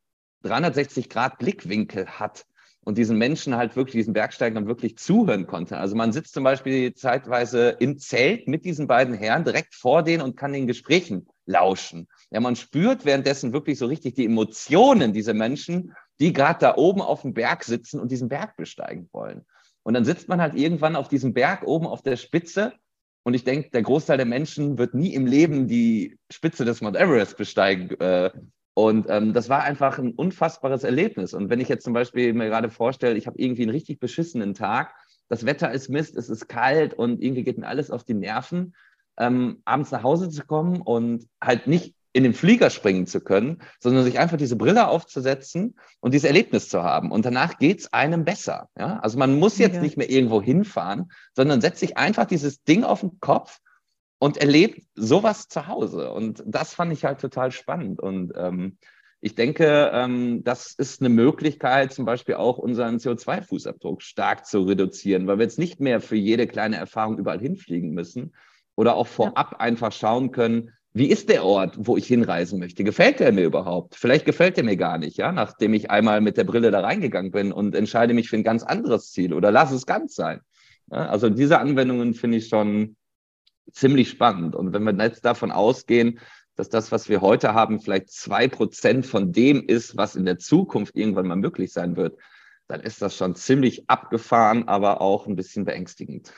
360 0.43 1.09
Grad 1.09 1.37
Blickwinkel 1.37 2.05
hat, 2.07 2.45
und 2.87 2.99
diesen 2.99 3.17
Menschen 3.17 3.55
halt 3.55 3.75
wirklich, 3.75 3.95
diesen 3.95 4.13
Bergsteigern 4.13 4.67
wirklich 4.67 4.97
zuhören 4.97 5.47
konnte. 5.47 5.77
Also 5.77 5.95
man 5.95 6.11
sitzt 6.11 6.35
zum 6.35 6.43
Beispiel 6.43 6.93
zeitweise 6.93 7.69
im 7.79 7.97
Zelt 7.97 8.47
mit 8.47 8.63
diesen 8.63 8.85
beiden 8.85 9.15
Herren 9.15 9.43
direkt 9.43 9.73
vor 9.73 10.03
denen 10.03 10.21
und 10.21 10.37
kann 10.37 10.53
den 10.53 10.67
Gesprächen 10.67 11.25
lauschen. 11.47 12.07
Ja, 12.29 12.41
man 12.41 12.55
spürt 12.55 13.03
währenddessen 13.03 13.53
wirklich 13.53 13.79
so 13.79 13.87
richtig 13.87 14.13
die 14.13 14.25
Emotionen 14.25 15.13
dieser 15.13 15.33
Menschen, 15.33 15.93
die 16.19 16.31
gerade 16.31 16.59
da 16.59 16.75
oben 16.75 17.01
auf 17.01 17.23
dem 17.23 17.33
Berg 17.33 17.63
sitzen 17.63 17.99
und 17.99 18.11
diesen 18.11 18.29
Berg 18.29 18.55
besteigen 18.55 19.09
wollen. 19.11 19.45
Und 19.81 19.95
dann 19.95 20.05
sitzt 20.05 20.27
man 20.27 20.39
halt 20.39 20.53
irgendwann 20.53 20.95
auf 20.95 21.07
diesem 21.07 21.33
Berg 21.33 21.63
oben 21.63 21.87
auf 21.87 22.03
der 22.03 22.17
Spitze. 22.17 22.73
Und 23.25 23.33
ich 23.33 23.43
denke, 23.43 23.71
der 23.71 23.81
Großteil 23.81 24.17
der 24.17 24.25
Menschen 24.25 24.77
wird 24.77 24.93
nie 24.93 25.13
im 25.13 25.25
Leben 25.25 25.67
die 25.67 26.17
Spitze 26.31 26.63
des 26.63 26.81
Mount 26.81 26.95
Everest 26.95 27.37
besteigen 27.37 27.89
äh, 27.99 28.29
und 28.75 29.05
ähm, 29.09 29.31
das 29.31 29.47
war 29.47 29.63
einfach 29.63 29.97
ein 29.97 30.11
unfassbares 30.11 30.83
Erlebnis. 30.83 31.33
Und 31.33 31.49
wenn 31.49 31.61
ich 31.61 31.69
jetzt 31.69 31.85
zum 31.85 31.93
Beispiel 31.93 32.33
mir 32.33 32.47
gerade 32.47 32.69
vorstelle, 32.69 33.17
ich 33.17 33.25
habe 33.25 33.39
irgendwie 33.39 33.63
einen 33.63 33.71
richtig 33.71 33.99
beschissenen 34.01 34.53
Tag, 34.53 34.93
das 35.29 35.45
Wetter 35.45 35.71
ist 35.71 35.89
Mist, 35.89 36.17
es 36.17 36.29
ist 36.29 36.49
kalt 36.49 36.93
und 36.93 37.23
irgendwie 37.23 37.43
geht 37.43 37.57
mir 37.57 37.67
alles 37.67 37.89
auf 37.89 38.03
die 38.03 38.13
Nerven, 38.13 38.75
ähm, 39.17 39.61
abends 39.63 39.91
nach 39.91 40.03
Hause 40.03 40.29
zu 40.29 40.45
kommen 40.45 40.81
und 40.81 41.25
halt 41.41 41.67
nicht 41.67 41.94
in 42.15 42.23
den 42.23 42.33
Flieger 42.33 42.69
springen 42.69 43.07
zu 43.07 43.19
können, 43.19 43.61
sondern 43.81 44.05
sich 44.05 44.19
einfach 44.19 44.37
diese 44.37 44.55
Brille 44.55 44.87
aufzusetzen 44.87 45.75
und 45.99 46.13
dieses 46.13 46.25
Erlebnis 46.25 46.69
zu 46.69 46.81
haben. 46.81 47.11
Und 47.11 47.25
danach 47.25 47.57
geht's 47.59 47.91
einem 47.91 48.23
besser. 48.23 48.69
Ja? 48.79 48.99
Also 48.99 49.19
man 49.19 49.37
muss 49.37 49.57
jetzt 49.57 49.75
ja. 49.75 49.81
nicht 49.81 49.97
mehr 49.97 50.09
irgendwo 50.09 50.41
hinfahren, 50.41 51.11
sondern 51.33 51.59
setzt 51.59 51.81
sich 51.81 51.97
einfach 51.97 52.23
dieses 52.23 52.63
Ding 52.63 52.85
auf 52.85 53.01
den 53.01 53.19
Kopf 53.19 53.59
und 54.17 54.37
erlebt 54.37 54.81
sowas 54.95 55.49
zu 55.49 55.67
Hause. 55.67 56.13
Und 56.13 56.41
das 56.45 56.73
fand 56.73 56.93
ich 56.93 57.03
halt 57.03 57.19
total 57.19 57.51
spannend. 57.51 57.99
Und 57.99 58.31
ähm, 58.37 58.77
Ich 59.19 59.33
denke, 59.33 59.89
ähm, 59.91 60.43
das 60.43 60.73
ist 60.73 61.01
eine 61.01 61.09
Möglichkeit, 61.09 61.91
zum 61.91 62.05
Beispiel 62.05 62.35
auch 62.35 62.59
unseren 62.59 62.97
CO2-Fußabdruck 62.97 64.01
stark 64.01 64.45
zu 64.45 64.61
reduzieren, 64.63 65.25
weil 65.25 65.39
wir 65.39 65.45
jetzt 65.45 65.57
nicht 65.57 65.79
mehr 65.79 65.99
für 65.99 66.15
jede 66.15 66.45
kleine 66.47 66.77
Erfahrung 66.77 67.17
überall 67.17 67.39
hinfliegen 67.39 67.89
müssen 67.89 68.35
oder 68.75 68.95
auch 68.95 69.07
vorab 69.07 69.53
ja. 69.53 69.59
einfach 69.59 69.91
schauen 69.91 70.31
können, 70.31 70.71
wie 70.95 71.09
ist 71.09 71.27
der 71.27 71.43
Ort, 71.43 71.75
wo 71.77 71.97
ich 71.97 72.07
hinreisen 72.07 72.57
möchte? 72.57 72.85
Gefällt 72.85 73.19
der 73.19 73.33
mir 73.33 73.43
überhaupt? 73.43 73.95
Vielleicht 73.95 74.23
gefällt 74.23 74.55
der 74.55 74.63
mir 74.63 74.77
gar 74.77 74.97
nicht, 74.97 75.17
ja, 75.17 75.33
nachdem 75.33 75.73
ich 75.73 75.91
einmal 75.91 76.21
mit 76.21 76.37
der 76.37 76.45
Brille 76.45 76.71
da 76.71 76.79
reingegangen 76.79 77.31
bin 77.31 77.51
und 77.51 77.75
entscheide 77.75 78.13
mich 78.13 78.29
für 78.29 78.37
ein 78.37 78.45
ganz 78.45 78.63
anderes 78.63 79.11
Ziel 79.11 79.33
oder 79.33 79.51
lass 79.51 79.73
es 79.73 79.85
ganz 79.85 80.15
sein. 80.15 80.39
Ja, 80.89 81.09
also 81.09 81.29
diese 81.29 81.59
Anwendungen 81.59 82.13
finde 82.13 82.37
ich 82.37 82.47
schon 82.47 82.95
ziemlich 83.73 84.09
spannend. 84.09 84.55
Und 84.55 84.71
wenn 84.71 84.83
wir 84.83 84.93
jetzt 85.03 85.25
davon 85.25 85.51
ausgehen, 85.51 86.17
dass 86.55 86.69
das, 86.69 86.93
was 86.93 87.09
wir 87.09 87.19
heute 87.19 87.53
haben, 87.53 87.81
vielleicht 87.81 88.09
zwei 88.09 88.47
Prozent 88.47 89.05
von 89.05 89.33
dem 89.33 89.67
ist, 89.67 89.97
was 89.97 90.15
in 90.15 90.23
der 90.23 90.39
Zukunft 90.39 90.95
irgendwann 90.95 91.27
mal 91.27 91.35
möglich 91.35 91.73
sein 91.73 91.97
wird, 91.97 92.17
dann 92.69 92.79
ist 92.79 93.01
das 93.01 93.17
schon 93.17 93.35
ziemlich 93.35 93.89
abgefahren, 93.89 94.69
aber 94.69 95.01
auch 95.01 95.27
ein 95.27 95.35
bisschen 95.35 95.65
beängstigend. 95.65 96.31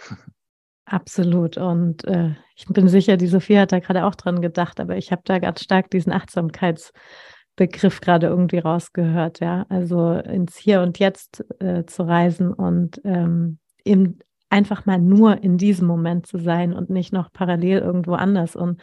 Absolut. 0.89 1.57
Und 1.57 2.05
äh, 2.05 2.29
ich 2.55 2.65
bin 2.67 2.87
sicher, 2.87 3.17
die 3.17 3.27
Sophie 3.27 3.59
hat 3.59 3.73
da 3.73 3.79
gerade 3.79 4.05
auch 4.05 4.15
dran 4.15 4.41
gedacht, 4.41 4.79
aber 4.79 4.95
ich 4.95 5.11
habe 5.11 5.21
da 5.25 5.37
ganz 5.37 5.61
stark 5.61 5.89
diesen 5.91 6.13
Achtsamkeitsbegriff 6.13 7.99
gerade 7.99 8.27
irgendwie 8.27 8.59
rausgehört, 8.59 9.41
ja. 9.41 9.65
Also 9.67 10.13
ins 10.13 10.55
Hier 10.55 10.81
und 10.81 10.97
Jetzt 10.97 11.43
äh, 11.59 11.85
zu 11.85 12.03
reisen 12.03 12.53
und 12.53 13.01
ähm, 13.03 13.59
eben 13.83 14.19
einfach 14.49 14.85
mal 14.85 14.97
nur 14.97 15.43
in 15.43 15.57
diesem 15.57 15.87
Moment 15.87 16.25
zu 16.25 16.37
sein 16.37 16.71
und 16.71 16.89
nicht 16.89 17.11
noch 17.11 17.33
parallel 17.33 17.79
irgendwo 17.79 18.13
anders. 18.13 18.55
Und 18.55 18.81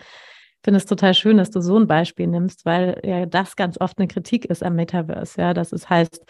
finde 0.63 0.77
es 0.77 0.85
total 0.85 1.15
schön, 1.15 1.39
dass 1.39 1.51
du 1.51 1.63
so 1.63 1.79
ein 1.79 1.87
Beispiel 1.87 2.27
nimmst, 2.27 2.67
weil 2.67 3.01
ja 3.03 3.25
das 3.25 3.57
ganz 3.57 3.81
oft 3.81 3.99
eine 3.99 4.09
Kritik 4.09 4.45
ist 4.45 4.63
am 4.63 4.75
Metaverse, 4.75 5.41
ja, 5.41 5.55
dass 5.55 5.73
es 5.73 5.89
heißt, 5.89 6.23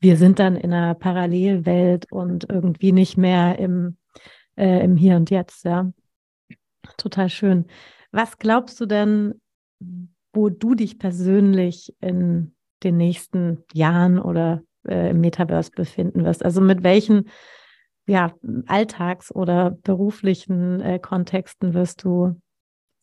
wir 0.00 0.16
sind 0.16 0.38
dann 0.38 0.56
in 0.56 0.72
einer 0.72 0.94
Parallelwelt 0.94 2.10
und 2.10 2.48
irgendwie 2.48 2.92
nicht 2.92 3.18
mehr 3.18 3.58
im, 3.58 3.98
äh, 4.56 4.84
im 4.84 4.96
Hier 4.96 5.16
und 5.16 5.30
Jetzt, 5.30 5.64
ja. 5.64 5.92
Total 6.96 7.28
schön. 7.28 7.66
Was 8.10 8.38
glaubst 8.38 8.80
du 8.80 8.86
denn, 8.86 9.40
wo 10.32 10.48
du 10.48 10.74
dich 10.74 10.98
persönlich 10.98 11.94
in 12.00 12.54
den 12.82 12.96
nächsten 12.96 13.64
Jahren 13.72 14.18
oder 14.18 14.62
äh, 14.86 15.10
im 15.10 15.20
Metaverse 15.20 15.70
befinden 15.70 16.24
wirst? 16.24 16.44
Also 16.44 16.60
mit 16.60 16.82
welchen 16.82 17.28
ja, 18.06 18.32
Alltags- 18.66 19.34
oder 19.34 19.70
beruflichen 19.70 20.80
äh, 20.80 20.98
Kontexten 20.98 21.74
wirst 21.74 22.04
du 22.04 22.40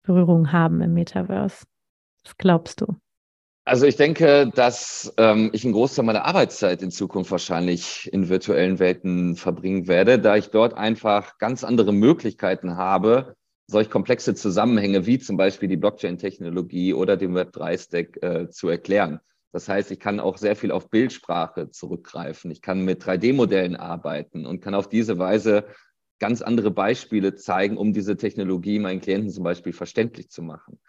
Berührung 0.03 0.51
haben 0.51 0.81
im 0.81 0.93
Metaverse? 0.93 1.65
Was 2.23 2.37
glaubst 2.37 2.81
du? 2.81 2.97
Also 3.69 3.85
ich 3.85 3.97
denke, 3.97 4.49
dass 4.55 5.13
ähm, 5.17 5.51
ich 5.53 5.63
einen 5.63 5.73
Großteil 5.73 6.03
meiner 6.03 6.25
Arbeitszeit 6.25 6.81
in 6.81 6.89
Zukunft 6.89 7.29
wahrscheinlich 7.29 8.11
in 8.11 8.27
virtuellen 8.27 8.79
Welten 8.79 9.35
verbringen 9.35 9.87
werde, 9.87 10.17
da 10.17 10.37
ich 10.37 10.49
dort 10.49 10.73
einfach 10.73 11.37
ganz 11.37 11.63
andere 11.63 11.93
Möglichkeiten 11.93 12.77
habe, 12.77 13.35
solch 13.67 13.91
komplexe 13.91 14.33
Zusammenhänge 14.33 15.05
wie 15.05 15.19
zum 15.19 15.37
Beispiel 15.37 15.69
die 15.69 15.77
Blockchain-Technologie 15.77 16.95
oder 16.95 17.15
den 17.15 17.37
Web3-Stack 17.37 18.23
äh, 18.23 18.49
zu 18.49 18.69
erklären. 18.69 19.19
Das 19.51 19.69
heißt, 19.69 19.91
ich 19.91 19.99
kann 19.99 20.19
auch 20.19 20.37
sehr 20.37 20.55
viel 20.55 20.71
auf 20.71 20.89
Bildsprache 20.89 21.69
zurückgreifen. 21.69 22.49
Ich 22.49 22.63
kann 22.63 22.83
mit 22.83 23.03
3D-Modellen 23.03 23.75
arbeiten 23.75 24.47
und 24.47 24.61
kann 24.61 24.73
auf 24.73 24.89
diese 24.89 25.19
Weise 25.19 25.67
ganz 26.17 26.41
andere 26.41 26.71
Beispiele 26.71 27.35
zeigen, 27.35 27.77
um 27.77 27.93
diese 27.93 28.17
Technologie 28.17 28.79
meinen 28.79 28.99
Klienten 28.99 29.29
zum 29.29 29.43
Beispiel 29.43 29.73
verständlich 29.73 30.31
zu 30.31 30.41
machen. 30.41 30.79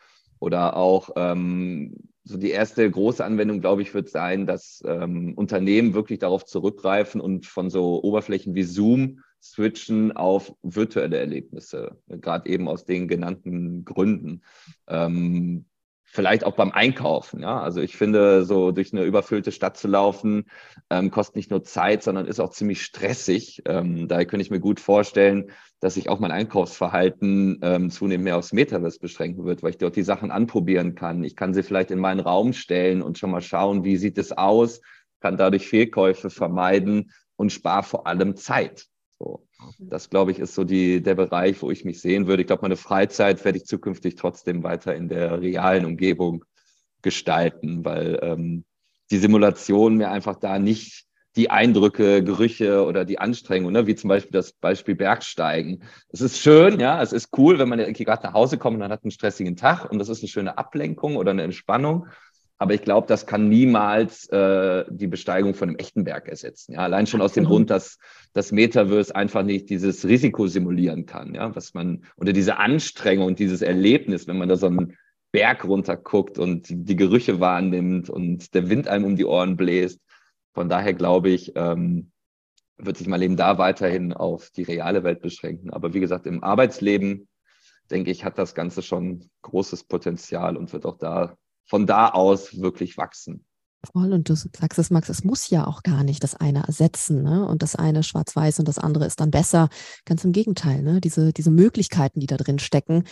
Oder 0.40 0.76
auch 0.76 1.10
ähm, 1.16 1.94
so 2.24 2.36
die 2.36 2.50
erste 2.50 2.90
große 2.90 3.24
Anwendung, 3.24 3.60
glaube 3.60 3.82
ich, 3.82 3.94
wird 3.94 4.08
sein, 4.08 4.46
dass 4.46 4.82
ähm, 4.86 5.34
Unternehmen 5.34 5.94
wirklich 5.94 6.18
darauf 6.18 6.44
zurückgreifen 6.44 7.20
und 7.20 7.46
von 7.46 7.70
so 7.70 8.02
Oberflächen 8.02 8.54
wie 8.54 8.62
Zoom 8.62 9.20
switchen 9.42 10.12
auf 10.12 10.54
virtuelle 10.62 11.18
Erlebnisse, 11.18 11.96
gerade 12.08 12.50
eben 12.50 12.68
aus 12.68 12.84
den 12.84 13.08
genannten 13.08 13.84
Gründen. 13.84 14.42
Ähm, 14.86 15.66
vielleicht 16.12 16.44
auch 16.44 16.56
beim 16.56 16.72
Einkaufen. 16.72 17.40
Ja? 17.40 17.60
Also 17.60 17.80
ich 17.80 17.96
finde, 17.96 18.44
so 18.44 18.72
durch 18.72 18.92
eine 18.92 19.04
überfüllte 19.04 19.52
Stadt 19.52 19.76
zu 19.76 19.86
laufen, 19.86 20.46
ähm, 20.90 21.10
kostet 21.10 21.36
nicht 21.36 21.50
nur 21.50 21.62
Zeit, 21.62 22.02
sondern 22.02 22.26
ist 22.26 22.40
auch 22.40 22.50
ziemlich 22.50 22.82
stressig. 22.82 23.62
Ähm, 23.66 24.08
daher 24.08 24.26
könnte 24.26 24.42
ich 24.42 24.50
mir 24.50 24.60
gut 24.60 24.80
vorstellen, 24.80 25.52
dass 25.78 25.94
sich 25.94 26.08
auch 26.08 26.18
mein 26.18 26.32
Einkaufsverhalten 26.32 27.60
ähm, 27.62 27.90
zunehmend 27.90 28.24
mehr 28.24 28.36
aufs 28.36 28.52
Metaverse 28.52 28.98
beschränken 28.98 29.44
wird, 29.44 29.62
weil 29.62 29.70
ich 29.70 29.78
dort 29.78 29.94
die 29.94 30.02
Sachen 30.02 30.32
anprobieren 30.32 30.96
kann. 30.96 31.22
Ich 31.22 31.36
kann 31.36 31.54
sie 31.54 31.62
vielleicht 31.62 31.92
in 31.92 32.00
meinen 32.00 32.20
Raum 32.20 32.52
stellen 32.52 33.02
und 33.02 33.16
schon 33.16 33.30
mal 33.30 33.40
schauen, 33.40 33.84
wie 33.84 33.96
sieht 33.96 34.18
es 34.18 34.32
aus, 34.32 34.80
kann 35.20 35.36
dadurch 35.36 35.68
Fehlkäufe 35.68 36.28
vermeiden 36.28 37.12
und 37.36 37.52
spare 37.52 37.84
vor 37.84 38.08
allem 38.08 38.36
Zeit. 38.36 38.86
So. 39.20 39.46
Das, 39.78 40.08
glaube 40.08 40.30
ich, 40.30 40.38
ist 40.38 40.54
so 40.54 40.64
die, 40.64 41.02
der 41.02 41.14
Bereich, 41.14 41.60
wo 41.60 41.70
ich 41.70 41.84
mich 41.84 42.00
sehen 42.00 42.26
würde. 42.26 42.42
Ich 42.42 42.46
glaube, 42.46 42.62
meine 42.62 42.76
Freizeit 42.76 43.44
werde 43.44 43.58
ich 43.58 43.66
zukünftig 43.66 44.16
trotzdem 44.16 44.62
weiter 44.62 44.94
in 44.94 45.08
der 45.08 45.42
realen 45.42 45.84
Umgebung 45.84 46.44
gestalten, 47.02 47.84
weil 47.84 48.18
ähm, 48.22 48.64
die 49.10 49.18
Simulation 49.18 49.96
mir 49.96 50.10
einfach 50.10 50.36
da 50.36 50.58
nicht 50.58 51.04
die 51.36 51.50
Eindrücke, 51.50 52.24
Gerüche 52.24 52.84
oder 52.84 53.04
die 53.04 53.18
Anstrengung, 53.18 53.72
ne? 53.72 53.86
wie 53.86 53.94
zum 53.94 54.08
Beispiel 54.08 54.32
das 54.32 54.52
Beispiel 54.52 54.96
Bergsteigen. 54.96 55.84
Es 56.08 56.22
ist 56.22 56.38
schön, 56.38 56.80
ja, 56.80 57.00
es 57.02 57.12
ist 57.12 57.28
cool, 57.36 57.58
wenn 57.58 57.68
man 57.68 57.78
gerade 57.92 58.26
nach 58.26 58.32
Hause 58.32 58.58
kommt 58.58 58.74
und 58.74 58.80
dann 58.80 58.90
hat 58.90 59.04
einen 59.04 59.12
stressigen 59.12 59.54
Tag 59.54 59.90
und 59.90 59.98
das 59.98 60.08
ist 60.08 60.22
eine 60.22 60.28
schöne 60.28 60.58
Ablenkung 60.58 61.16
oder 61.16 61.30
eine 61.30 61.42
Entspannung. 61.42 62.06
Aber 62.60 62.74
ich 62.74 62.82
glaube, 62.82 63.06
das 63.06 63.24
kann 63.24 63.48
niemals 63.48 64.28
äh, 64.28 64.84
die 64.90 65.06
Besteigung 65.06 65.54
von 65.54 65.70
einem 65.70 65.78
echten 65.78 66.04
Berg 66.04 66.28
ersetzen. 66.28 66.74
Ja, 66.74 66.80
allein 66.80 67.06
schon 67.06 67.22
aus 67.22 67.32
dem 67.32 67.46
Grund, 67.46 67.70
dass 67.70 67.96
das 68.34 68.52
Metaverse 68.52 69.16
einfach 69.16 69.42
nicht 69.42 69.70
dieses 69.70 70.06
Risiko 70.06 70.46
simulieren 70.46 71.06
kann, 71.06 71.34
ja, 71.34 71.56
was 71.56 71.72
man 71.72 72.04
oder 72.16 72.34
diese 72.34 72.58
Anstrengung 72.58 73.28
und 73.28 73.38
dieses 73.38 73.62
Erlebnis, 73.62 74.28
wenn 74.28 74.36
man 74.36 74.50
da 74.50 74.56
so 74.56 74.66
einen 74.66 74.98
Berg 75.32 75.64
runterguckt 75.64 76.38
und 76.38 76.66
die 76.68 76.96
Gerüche 76.96 77.40
wahrnimmt 77.40 78.10
und 78.10 78.52
der 78.52 78.68
Wind 78.68 78.88
einem 78.88 79.06
um 79.06 79.16
die 79.16 79.24
Ohren 79.24 79.56
bläst. 79.56 79.98
Von 80.52 80.68
daher 80.68 80.92
glaube 80.92 81.30
ich, 81.30 81.52
ähm, 81.54 82.10
wird 82.76 82.98
sich 82.98 83.06
mein 83.06 83.20
Leben 83.20 83.36
da 83.38 83.56
weiterhin 83.56 84.12
auf 84.12 84.50
die 84.50 84.64
reale 84.64 85.02
Welt 85.02 85.22
beschränken. 85.22 85.70
Aber 85.70 85.94
wie 85.94 86.00
gesagt, 86.00 86.26
im 86.26 86.44
Arbeitsleben, 86.44 87.26
denke 87.90 88.10
ich, 88.10 88.22
hat 88.22 88.36
das 88.36 88.54
Ganze 88.54 88.82
schon 88.82 89.30
großes 89.40 89.84
Potenzial 89.84 90.58
und 90.58 90.74
wird 90.74 90.84
auch 90.84 90.98
da 90.98 91.38
von 91.66 91.86
da 91.86 92.08
aus 92.08 92.60
wirklich 92.60 92.96
wachsen. 92.96 93.44
Voll, 93.92 94.12
und 94.12 94.28
du 94.28 94.34
sagst 94.34 94.78
es, 94.78 94.90
Max, 94.90 95.08
es 95.08 95.24
muss 95.24 95.48
ja 95.48 95.66
auch 95.66 95.82
gar 95.82 96.04
nicht 96.04 96.22
das 96.22 96.34
eine 96.34 96.64
ersetzen, 96.64 97.22
ne? 97.22 97.46
Und 97.46 97.62
das 97.62 97.76
eine 97.76 98.02
schwarz-weiß 98.02 98.58
und 98.58 98.68
das 98.68 98.78
andere 98.78 99.06
ist 99.06 99.20
dann 99.20 99.30
besser. 99.30 99.70
Ganz 100.04 100.22
im 100.22 100.32
Gegenteil, 100.32 100.82
ne? 100.82 101.00
Diese, 101.00 101.32
diese 101.32 101.50
Möglichkeiten, 101.50 102.20
die 102.20 102.26
da 102.26 102.36
drin 102.36 102.58
stecken, 102.58 103.04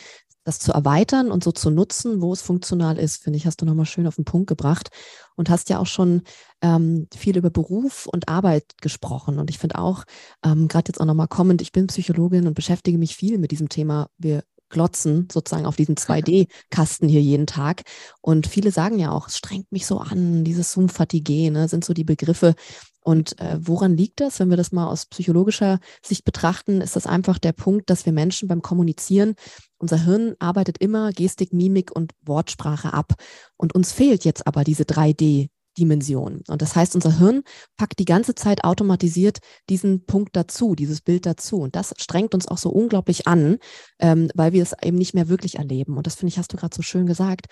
das 0.45 0.59
zu 0.59 0.73
erweitern 0.73 1.31
und 1.31 1.43
so 1.43 1.53
zu 1.53 1.71
nutzen, 1.71 2.21
wo 2.21 2.35
es 2.35 2.43
funktional 2.43 2.99
ist, 2.99 3.23
finde 3.23 3.39
ich, 3.39 3.47
hast 3.47 3.63
du 3.63 3.67
nochmal 3.67 3.87
schön 3.87 4.07
auf 4.07 4.17
den 4.17 4.27
Punkt 4.27 4.47
gebracht 4.47 4.91
und 5.37 5.49
hast 5.49 5.71
ja 5.71 5.79
auch 5.79 5.87
schon 5.87 6.23
ähm, 6.61 7.07
viel 7.15 7.39
über 7.39 7.51
Beruf 7.51 8.07
und 8.07 8.29
Arbeit 8.29 8.65
gesprochen. 8.81 9.39
Und 9.39 9.49
ich 9.49 9.59
finde 9.59 9.79
auch, 9.79 10.05
ähm, 10.45 10.69
gerade 10.69 10.89
jetzt 10.89 11.01
auch 11.01 11.07
nochmal 11.07 11.29
kommend, 11.29 11.63
ich 11.63 11.73
bin 11.73 11.87
Psychologin 11.87 12.47
und 12.47 12.55
beschäftige 12.55 12.99
mich 12.99 13.17
viel 13.17 13.39
mit 13.39 13.53
diesem 13.53 13.71
Thema. 13.71 14.11
Wir 14.19 14.43
glotzen 14.69 15.29
sozusagen 15.31 15.67
auf 15.67 15.77
diesen 15.77 15.97
2D-Kasten 15.97 17.09
hier 17.09 17.23
jeden 17.23 17.47
Tag. 17.47 17.83
Und 18.21 18.47
viele 18.47 18.71
sagen 18.71 18.99
ja 18.99 19.11
auch, 19.11 19.29
es 19.29 19.39
strengt 19.39 19.71
mich 19.73 19.87
so 19.87 19.99
an, 19.99 20.45
dieses 20.45 20.73
Zoom-Fatigue, 20.73 21.51
ne, 21.51 21.69
sind 21.69 21.85
so 21.85 21.95
die 21.95 22.05
Begriffe. 22.05 22.55
Und 23.03 23.39
äh, 23.41 23.57
woran 23.59 23.97
liegt 23.97 24.21
das, 24.21 24.39
wenn 24.39 24.51
wir 24.51 24.59
das 24.59 24.71
mal 24.71 24.87
aus 24.87 25.07
psychologischer 25.07 25.79
Sicht 26.03 26.25
betrachten? 26.25 26.83
Ist 26.83 26.95
das 26.95 27.07
einfach 27.07 27.39
der 27.39 27.53
Punkt, 27.53 27.89
dass 27.89 28.05
wir 28.05 28.13
Menschen 28.13 28.49
beim 28.49 28.61
Kommunizieren, 28.61 29.35
unser 29.79 30.05
Hirn 30.05 30.35
arbeitet 30.41 30.79
immer 30.79 31.13
Gestik, 31.13 31.53
Mimik 31.53 31.91
und 31.95 32.13
Wortsprache 32.27 32.93
ab. 32.93 33.15
Und 33.57 33.75
uns 33.75 33.93
fehlt 33.93 34.25
jetzt 34.25 34.47
aber 34.47 34.65
diese 34.65 34.83
3D 34.83 35.49
Dimension. 35.79 36.43
Und 36.49 36.61
das 36.61 36.75
heißt, 36.75 36.95
unser 36.95 37.19
Hirn 37.19 37.43
packt 37.77 37.99
die 37.99 38.05
ganze 38.05 38.35
Zeit 38.35 38.65
automatisiert 38.65 39.39
diesen 39.69 40.05
Punkt 40.05 40.35
dazu, 40.35 40.75
dieses 40.75 41.01
Bild 41.01 41.25
dazu. 41.25 41.59
Und 41.61 41.77
das 41.77 41.95
strengt 41.99 42.35
uns 42.35 42.49
auch 42.49 42.59
so 42.59 42.71
unglaublich 42.71 43.27
an, 43.27 43.59
ähm, 44.01 44.31
weil 44.35 44.53
wir 44.53 44.63
es 44.63 44.75
eben 44.83 44.99
nicht 44.99 45.15
mehr 45.15 45.29
wirklich 45.29 45.57
erleben. 45.57 45.97
Und 45.97 46.07
das 46.07 46.17
finde 46.17 46.31
ich, 46.31 46.39
hast 46.39 46.53
du 46.53 46.57
gerade 46.57 46.75
so 46.75 46.83
schön 46.83 47.07
gesagt. 47.07 47.47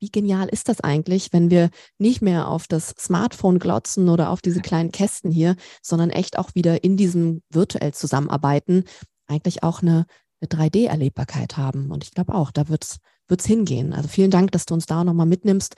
Wie 0.00 0.10
genial 0.10 0.48
ist 0.48 0.68
das 0.68 0.80
eigentlich, 0.80 1.32
wenn 1.32 1.50
wir 1.50 1.70
nicht 1.98 2.20
mehr 2.20 2.48
auf 2.48 2.66
das 2.68 2.94
Smartphone 2.98 3.58
glotzen 3.58 4.08
oder 4.08 4.30
auf 4.30 4.42
diese 4.42 4.60
kleinen 4.60 4.92
Kästen 4.92 5.30
hier, 5.30 5.56
sondern 5.82 6.10
echt 6.10 6.38
auch 6.38 6.54
wieder 6.54 6.84
in 6.84 6.96
diesem 6.96 7.42
virtuell 7.48 7.94
zusammenarbeiten, 7.94 8.84
eigentlich 9.26 9.62
auch 9.62 9.80
eine, 9.80 10.04
eine 10.40 10.48
3D-Erlebbarkeit 10.48 11.56
haben. 11.56 11.90
Und 11.90 12.04
ich 12.04 12.10
glaube 12.10 12.34
auch, 12.34 12.50
da 12.50 12.68
wird 12.68 12.84
es 12.84 13.46
hingehen. 13.46 13.94
Also 13.94 14.08
vielen 14.08 14.30
Dank, 14.30 14.52
dass 14.52 14.66
du 14.66 14.74
uns 14.74 14.84
da 14.84 15.04
nochmal 15.04 15.26
mitnimmst 15.26 15.76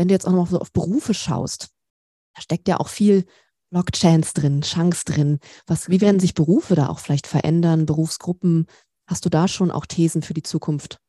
wenn 0.00 0.08
du 0.08 0.14
jetzt 0.14 0.26
auch 0.26 0.32
noch 0.32 0.46
so 0.46 0.58
auf 0.58 0.72
Berufe 0.72 1.12
schaust, 1.12 1.68
da 2.34 2.40
steckt 2.40 2.68
ja 2.68 2.80
auch 2.80 2.88
viel 2.88 3.26
Blockchains 3.70 4.32
drin, 4.32 4.62
Chance 4.62 5.04
drin. 5.04 5.40
Was, 5.66 5.90
wie 5.90 6.00
werden 6.00 6.18
sich 6.18 6.32
Berufe 6.32 6.74
da 6.74 6.88
auch 6.88 7.00
vielleicht 7.00 7.26
verändern, 7.26 7.84
Berufsgruppen? 7.84 8.66
Hast 9.06 9.26
du 9.26 9.28
da 9.28 9.46
schon 9.46 9.70
auch 9.70 9.84
Thesen 9.84 10.22
für 10.22 10.32
die 10.32 10.42
Zukunft? 10.42 11.00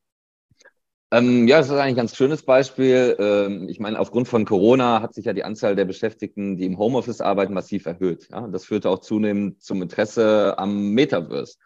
Ähm, 1.10 1.48
ja, 1.48 1.56
das 1.56 1.68
ist 1.68 1.72
eigentlich 1.72 1.86
ein 1.86 1.96
ganz 1.96 2.16
schönes 2.16 2.42
Beispiel. 2.42 3.16
Ähm, 3.18 3.66
ich 3.70 3.80
meine, 3.80 3.98
aufgrund 3.98 4.28
von 4.28 4.44
Corona 4.44 5.00
hat 5.00 5.14
sich 5.14 5.24
ja 5.24 5.32
die 5.32 5.44
Anzahl 5.44 5.74
der 5.74 5.86
Beschäftigten, 5.86 6.58
die 6.58 6.66
im 6.66 6.76
Homeoffice 6.76 7.22
arbeiten, 7.22 7.54
massiv 7.54 7.86
erhöht. 7.86 8.28
Ja? 8.30 8.46
Das 8.46 8.66
führte 8.66 8.90
auch 8.90 8.98
zunehmend 8.98 9.62
zum 9.62 9.80
Interesse 9.80 10.58
am 10.58 10.90
Metaverse. 10.90 11.56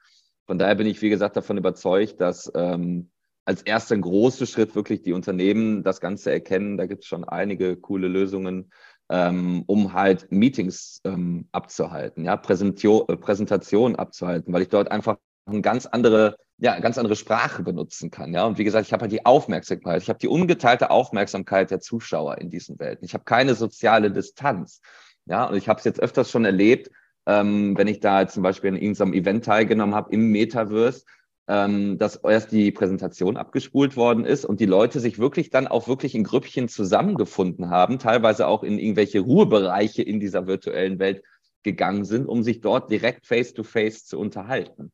Von 0.46 0.58
daher 0.58 0.76
bin 0.76 0.86
ich, 0.86 1.02
wie 1.02 1.10
gesagt, 1.10 1.36
davon 1.36 1.58
überzeugt, 1.58 2.20
dass 2.20 2.52
ähm, 2.54 3.10
als 3.46 3.62
erster 3.62 3.96
großer 3.96 4.44
Schritt 4.44 4.74
wirklich 4.74 5.02
die 5.02 5.12
Unternehmen 5.12 5.82
das 5.82 6.00
Ganze 6.00 6.32
erkennen. 6.32 6.76
Da 6.76 6.86
gibt 6.86 7.04
es 7.04 7.08
schon 7.08 7.24
einige 7.24 7.76
coole 7.76 8.08
Lösungen, 8.08 8.70
ähm, 9.08 9.62
um 9.66 9.92
halt 9.92 10.30
Meetings 10.32 11.00
ähm, 11.04 11.48
abzuhalten, 11.52 12.24
ja, 12.24 12.36
Präsentio 12.36 13.06
äh, 13.08 13.16
Präsentationen 13.16 13.96
abzuhalten, 13.96 14.52
weil 14.52 14.62
ich 14.62 14.68
dort 14.68 14.90
einfach 14.90 15.16
eine 15.46 15.60
ganz 15.60 15.86
andere, 15.86 16.36
ja, 16.58 16.80
ganz 16.80 16.98
andere 16.98 17.14
Sprache 17.14 17.62
benutzen 17.62 18.10
kann. 18.10 18.32
Ja, 18.32 18.44
und 18.46 18.58
wie 18.58 18.64
gesagt, 18.64 18.86
ich 18.86 18.92
habe 18.92 19.02
halt 19.02 19.12
die 19.12 19.24
Aufmerksamkeit, 19.24 20.02
ich 20.02 20.08
habe 20.08 20.18
die 20.18 20.26
ungeteilte 20.28 20.90
Aufmerksamkeit 20.90 21.70
der 21.70 21.78
Zuschauer 21.78 22.38
in 22.38 22.50
diesen 22.50 22.80
Welten. 22.80 23.04
Ich 23.04 23.14
habe 23.14 23.24
keine 23.24 23.54
soziale 23.54 24.10
Distanz. 24.10 24.80
Ja, 25.26 25.44
und 25.44 25.56
ich 25.56 25.68
habe 25.68 25.78
es 25.78 25.84
jetzt 25.84 26.00
öfters 26.00 26.30
schon 26.30 26.44
erlebt, 26.44 26.90
ähm, 27.26 27.76
wenn 27.78 27.88
ich 27.88 28.00
da 28.00 28.26
zum 28.26 28.42
Beispiel 28.42 28.70
in 28.70 28.76
irgendeinem 28.76 29.12
Event 29.12 29.44
teilgenommen 29.44 29.94
habe 29.94 30.12
im 30.12 30.30
Metaverse, 30.30 31.04
ähm, 31.48 31.98
dass 31.98 32.16
erst 32.16 32.52
die 32.52 32.72
Präsentation 32.72 33.36
abgespult 33.36 33.96
worden 33.96 34.24
ist 34.24 34.44
und 34.44 34.60
die 34.60 34.66
Leute 34.66 35.00
sich 35.00 35.18
wirklich 35.18 35.50
dann 35.50 35.68
auch 35.68 35.86
wirklich 35.86 36.14
in 36.14 36.24
Grüppchen 36.24 36.68
zusammengefunden 36.68 37.70
haben, 37.70 37.98
teilweise 37.98 38.46
auch 38.48 38.64
in 38.64 38.78
irgendwelche 38.78 39.20
Ruhebereiche 39.20 40.02
in 40.02 40.18
dieser 40.18 40.46
virtuellen 40.46 40.98
Welt 40.98 41.22
gegangen 41.62 42.04
sind, 42.04 42.26
um 42.26 42.42
sich 42.42 42.60
dort 42.60 42.90
direkt 42.90 43.26
face-to-face 43.26 44.04
-face 44.04 44.06
zu 44.06 44.18
unterhalten. 44.18 44.92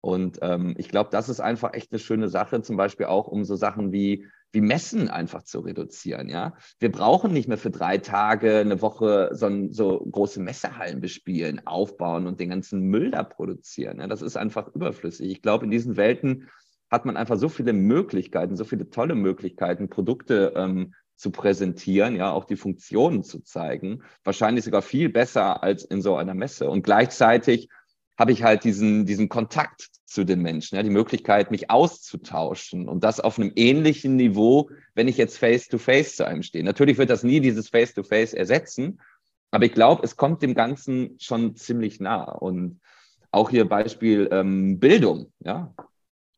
Und 0.00 0.38
ähm, 0.42 0.74
ich 0.78 0.88
glaube, 0.88 1.10
das 1.10 1.28
ist 1.28 1.40
einfach 1.40 1.74
echt 1.74 1.90
eine 1.92 1.98
schöne 1.98 2.28
Sache, 2.28 2.62
zum 2.62 2.76
Beispiel 2.76 3.06
auch 3.06 3.26
um 3.26 3.44
so 3.44 3.56
Sachen 3.56 3.92
wie, 3.92 4.26
wie 4.52 4.60
Messen 4.60 5.08
einfach 5.08 5.42
zu 5.42 5.60
reduzieren. 5.60 6.28
Ja, 6.28 6.54
wir 6.78 6.90
brauchen 6.90 7.32
nicht 7.32 7.48
mehr 7.48 7.58
für 7.58 7.70
drei 7.70 7.98
Tage, 7.98 8.58
eine 8.58 8.80
Woche 8.80 9.30
so, 9.32 9.68
so 9.70 10.00
große 10.10 10.40
Messehallen 10.40 11.00
bespielen, 11.00 11.66
aufbauen 11.66 12.26
und 12.26 12.40
den 12.40 12.50
ganzen 12.50 12.80
Müll 12.80 13.10
da 13.10 13.22
produzieren. 13.22 14.00
Ja, 14.00 14.06
das 14.06 14.22
ist 14.22 14.36
einfach 14.36 14.74
überflüssig. 14.74 15.30
Ich 15.30 15.42
glaube, 15.42 15.64
in 15.64 15.70
diesen 15.70 15.96
Welten 15.96 16.48
hat 16.90 17.04
man 17.04 17.16
einfach 17.16 17.36
so 17.36 17.48
viele 17.48 17.72
Möglichkeiten, 17.72 18.56
so 18.56 18.64
viele 18.64 18.88
tolle 18.88 19.14
Möglichkeiten, 19.14 19.90
Produkte 19.90 20.54
ähm, 20.56 20.94
zu 21.16 21.30
präsentieren, 21.30 22.16
ja, 22.16 22.30
auch 22.30 22.44
die 22.44 22.56
Funktionen 22.56 23.24
zu 23.24 23.40
zeigen. 23.40 24.02
Wahrscheinlich 24.24 24.64
sogar 24.64 24.82
viel 24.82 25.08
besser 25.08 25.62
als 25.62 25.84
in 25.84 26.00
so 26.00 26.16
einer 26.16 26.34
Messe. 26.34 26.70
Und 26.70 26.82
gleichzeitig 26.82 27.68
habe 28.18 28.32
ich 28.32 28.42
halt 28.42 28.64
diesen, 28.64 29.06
diesen 29.06 29.28
Kontakt 29.28 29.88
zu 30.04 30.24
den 30.24 30.40
Menschen, 30.40 30.76
ja, 30.76 30.82
die 30.82 30.90
Möglichkeit, 30.90 31.50
mich 31.50 31.70
auszutauschen 31.70 32.88
und 32.88 33.04
das 33.04 33.20
auf 33.20 33.38
einem 33.38 33.52
ähnlichen 33.54 34.16
Niveau, 34.16 34.70
wenn 34.94 35.06
ich 35.06 35.16
jetzt 35.16 35.38
face-to-face 35.38 36.12
-face 36.12 36.16
zu 36.16 36.26
einem 36.26 36.42
stehe. 36.42 36.64
Natürlich 36.64 36.98
wird 36.98 37.10
das 37.10 37.22
nie 37.22 37.40
dieses 37.40 37.68
face-to-face 37.68 38.32
-face 38.32 38.36
ersetzen, 38.36 39.00
aber 39.50 39.66
ich 39.66 39.72
glaube, 39.72 40.02
es 40.02 40.16
kommt 40.16 40.42
dem 40.42 40.54
Ganzen 40.54 41.16
schon 41.20 41.54
ziemlich 41.56 42.00
nah. 42.00 42.24
Und 42.24 42.80
auch 43.30 43.50
hier 43.50 43.68
Beispiel 43.68 44.28
ähm, 44.32 44.78
Bildung, 44.78 45.32
ja. 45.40 45.74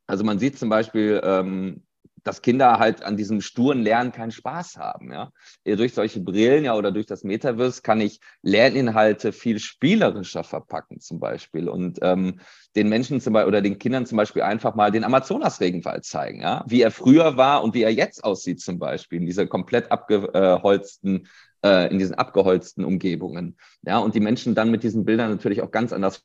Also 0.07 0.25
man 0.25 0.39
sieht 0.39 0.59
zum 0.59 0.69
Beispiel, 0.69 1.21
ähm, 1.25 1.83
dass 2.25 2.43
Kinder 2.43 2.79
halt 2.79 3.03
an 3.03 3.17
diesem 3.17 3.41
sturen 3.41 3.83
Lernen 3.83 4.13
keinen 4.13 4.31
Spaß 4.31 4.77
haben. 4.77 5.13
Ja? 5.13 5.31
Durch 5.65 5.95
solche 5.95 6.21
Brillen 6.21 6.65
ja 6.65 6.75
oder 6.75 6.93
durch 6.93 7.07
das 7.07 7.25
Metaverse 7.25 7.83
kann 7.83 8.01
ich 8.01 8.21
Lerninhalte 8.43 9.33
viel 9.33 9.59
spielerischer 9.59 10.45
verpacken 10.45 11.01
zum 11.01 11.21
Beispiel 11.21 11.69
und 11.69 11.99
ähm, 12.03 12.41
den 12.77 12.89
Menschen 12.89 13.21
zum 13.21 13.33
Beispiel 13.33 13.49
oder 13.49 13.63
den 13.63 13.79
Kindern 13.79 14.07
zum 14.07 14.17
Beispiel 14.17 14.43
einfach 14.43 14.75
mal 14.75 14.91
den 14.91 15.05
Amazonas-Regenwald 15.05 16.05
zeigen, 16.05 16.41
ja? 16.41 16.65
wie 16.67 16.83
er 16.83 16.91
früher 16.91 17.37
war 17.37 17.63
und 17.63 17.75
wie 17.75 17.83
er 17.83 17.93
jetzt 17.93 18.25
aussieht 18.25 18.61
zum 18.61 18.79
Beispiel 18.79 19.21
in 19.21 19.27
dieser 19.27 19.47
komplett 19.47 19.91
abgeholzten 19.91 21.27
äh, 21.63 21.91
in 21.91 21.99
diesen 21.99 22.15
abgeholzten 22.15 22.85
Umgebungen. 22.85 23.57
Ja, 23.83 23.99
und 23.99 24.15
die 24.15 24.21
Menschen 24.21 24.55
dann 24.55 24.71
mit 24.71 24.83
diesen 24.83 25.05
Bildern 25.05 25.31
natürlich 25.31 25.63
auch 25.63 25.71
ganz 25.71 25.93
anders 25.93 26.25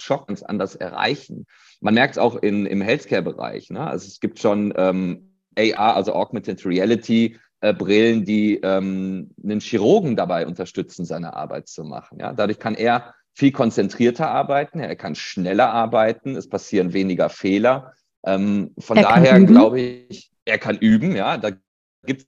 schocken, 0.00 0.26
ganz 0.28 0.42
anders 0.42 0.74
erreichen. 0.74 1.46
Man 1.80 1.94
merkt 1.94 2.12
es 2.12 2.18
auch 2.18 2.36
in, 2.36 2.66
im 2.66 2.80
Healthcare-Bereich. 2.80 3.70
Ne? 3.70 3.86
Also 3.86 4.06
es 4.06 4.20
gibt 4.20 4.38
schon 4.38 4.72
ähm, 4.76 5.33
AR, 5.56 5.96
also 5.96 6.14
Augmented 6.14 6.64
Reality, 6.64 7.36
äh, 7.60 7.72
Brillen, 7.72 8.24
die 8.24 8.56
ähm, 8.62 9.30
einen 9.42 9.60
Chirurgen 9.60 10.16
dabei 10.16 10.46
unterstützen, 10.46 11.04
seine 11.04 11.34
Arbeit 11.34 11.68
zu 11.68 11.82
machen. 11.84 12.18
Ja? 12.20 12.32
Dadurch 12.32 12.58
kann 12.58 12.74
er 12.74 13.14
viel 13.32 13.52
konzentrierter 13.52 14.30
arbeiten, 14.30 14.80
er 14.80 14.96
kann 14.96 15.14
schneller 15.14 15.72
arbeiten, 15.72 16.36
es 16.36 16.48
passieren 16.48 16.92
weniger 16.92 17.28
Fehler. 17.28 17.94
Ähm, 18.24 18.74
von 18.78 18.96
er 18.96 19.04
daher 19.04 19.40
glaube 19.40 19.80
ich, 19.80 20.30
er 20.44 20.58
kann 20.58 20.76
üben, 20.76 21.16
ja. 21.16 21.36
Da 21.36 21.50
gibt 22.04 22.26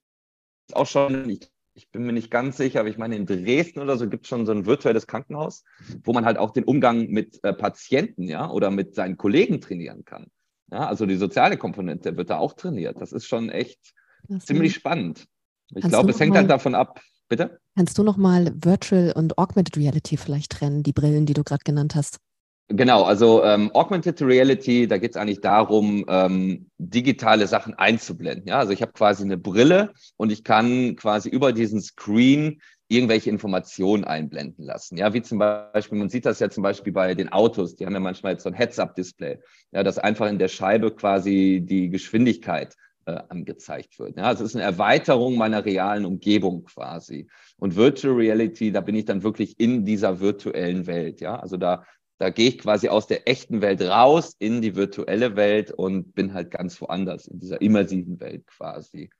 es 0.68 0.74
auch 0.74 0.86
schon, 0.86 1.28
ich, 1.28 1.50
ich, 1.74 1.90
bin 1.90 2.06
mir 2.06 2.12
nicht 2.12 2.30
ganz 2.30 2.56
sicher, 2.56 2.80
aber 2.80 2.88
ich 2.88 2.98
meine, 2.98 3.16
in 3.16 3.26
Dresden 3.26 3.80
oder 3.80 3.96
so 3.96 4.08
gibt 4.08 4.24
es 4.24 4.28
schon 4.28 4.46
so 4.46 4.52
ein 4.52 4.66
virtuelles 4.66 5.06
Krankenhaus, 5.06 5.64
wo 6.02 6.12
man 6.12 6.24
halt 6.24 6.38
auch 6.38 6.50
den 6.50 6.64
Umgang 6.64 7.08
mit 7.08 7.42
äh, 7.44 7.52
Patienten, 7.52 8.24
ja, 8.24 8.50
oder 8.50 8.70
mit 8.70 8.94
seinen 8.94 9.16
Kollegen 9.16 9.60
trainieren 9.60 10.04
kann. 10.04 10.26
Ja, 10.70 10.86
also 10.88 11.06
die 11.06 11.16
soziale 11.16 11.56
Komponente 11.56 12.16
wird 12.16 12.30
da 12.30 12.38
auch 12.38 12.54
trainiert. 12.54 13.00
Das 13.00 13.12
ist 13.12 13.26
schon 13.26 13.50
echt 13.50 13.94
das 14.28 14.46
ziemlich 14.46 14.72
ist. 14.72 14.76
spannend. 14.76 15.26
Ich 15.74 15.86
glaube, 15.88 16.10
es 16.10 16.20
hängt 16.20 16.36
halt 16.36 16.50
davon 16.50 16.74
ab. 16.74 17.00
Bitte? 17.28 17.58
Kannst 17.74 17.98
du 17.98 18.04
nochmal 18.04 18.52
Virtual 18.54 19.12
und 19.12 19.36
Augmented 19.36 19.76
Reality 19.76 20.16
vielleicht 20.16 20.52
trennen, 20.52 20.82
die 20.82 20.92
Brillen, 20.92 21.26
die 21.26 21.34
du 21.34 21.42
gerade 21.42 21.64
genannt 21.64 21.94
hast? 21.94 22.20
Genau, 22.68 23.04
also 23.04 23.44
ähm, 23.44 23.70
Augmented 23.74 24.20
Reality, 24.22 24.88
da 24.88 24.98
geht 24.98 25.12
es 25.12 25.16
eigentlich 25.16 25.40
darum, 25.40 26.04
ähm, 26.08 26.68
digitale 26.78 27.46
Sachen 27.46 27.74
einzublenden. 27.74 28.48
Ja, 28.48 28.58
also 28.58 28.72
ich 28.72 28.82
habe 28.82 28.92
quasi 28.92 29.22
eine 29.22 29.36
Brille 29.36 29.92
und 30.16 30.32
ich 30.32 30.42
kann 30.42 30.96
quasi 30.96 31.28
über 31.28 31.52
diesen 31.52 31.80
Screen 31.80 32.60
irgendwelche 32.88 33.30
Informationen 33.30 34.04
einblenden 34.04 34.64
lassen. 34.64 34.96
Ja, 34.96 35.12
wie 35.12 35.22
zum 35.22 35.38
Beispiel, 35.38 35.98
man 35.98 36.08
sieht 36.08 36.26
das 36.26 36.38
ja 36.38 36.48
zum 36.48 36.62
Beispiel 36.62 36.92
bei 36.92 37.14
den 37.14 37.30
Autos, 37.30 37.74
die 37.74 37.84
haben 37.84 37.94
ja 37.94 38.00
manchmal 38.00 38.32
jetzt 38.32 38.44
so 38.44 38.50
ein 38.50 38.54
Heads-Up-Display, 38.54 39.38
ja, 39.72 39.82
dass 39.82 39.98
einfach 39.98 40.28
in 40.28 40.38
der 40.38 40.48
Scheibe 40.48 40.94
quasi 40.94 41.62
die 41.64 41.90
Geschwindigkeit 41.90 42.76
äh, 43.06 43.20
angezeigt 43.28 43.98
wird. 43.98 44.16
Ja, 44.16 44.24
also 44.24 44.44
es 44.44 44.50
ist 44.50 44.56
eine 44.56 44.64
Erweiterung 44.64 45.36
meiner 45.36 45.64
realen 45.64 46.04
Umgebung 46.04 46.64
quasi. 46.64 47.28
Und 47.56 47.76
Virtual 47.76 48.14
Reality, 48.14 48.70
da 48.72 48.80
bin 48.80 48.94
ich 48.94 49.04
dann 49.04 49.22
wirklich 49.22 49.58
in 49.58 49.84
dieser 49.84 50.20
virtuellen 50.20 50.86
Welt. 50.86 51.20
Ja, 51.20 51.36
also 51.36 51.56
da, 51.56 51.84
da 52.18 52.30
gehe 52.30 52.48
ich 52.48 52.58
quasi 52.58 52.88
aus 52.88 53.06
der 53.06 53.28
echten 53.28 53.62
Welt 53.62 53.82
raus 53.82 54.34
in 54.38 54.62
die 54.62 54.76
virtuelle 54.76 55.36
Welt 55.36 55.72
und 55.72 56.14
bin 56.14 56.34
halt 56.34 56.50
ganz 56.50 56.80
woanders, 56.80 57.26
in 57.26 57.40
dieser 57.40 57.60
immersiven 57.60 58.20
Welt 58.20 58.46
quasi. 58.46 59.10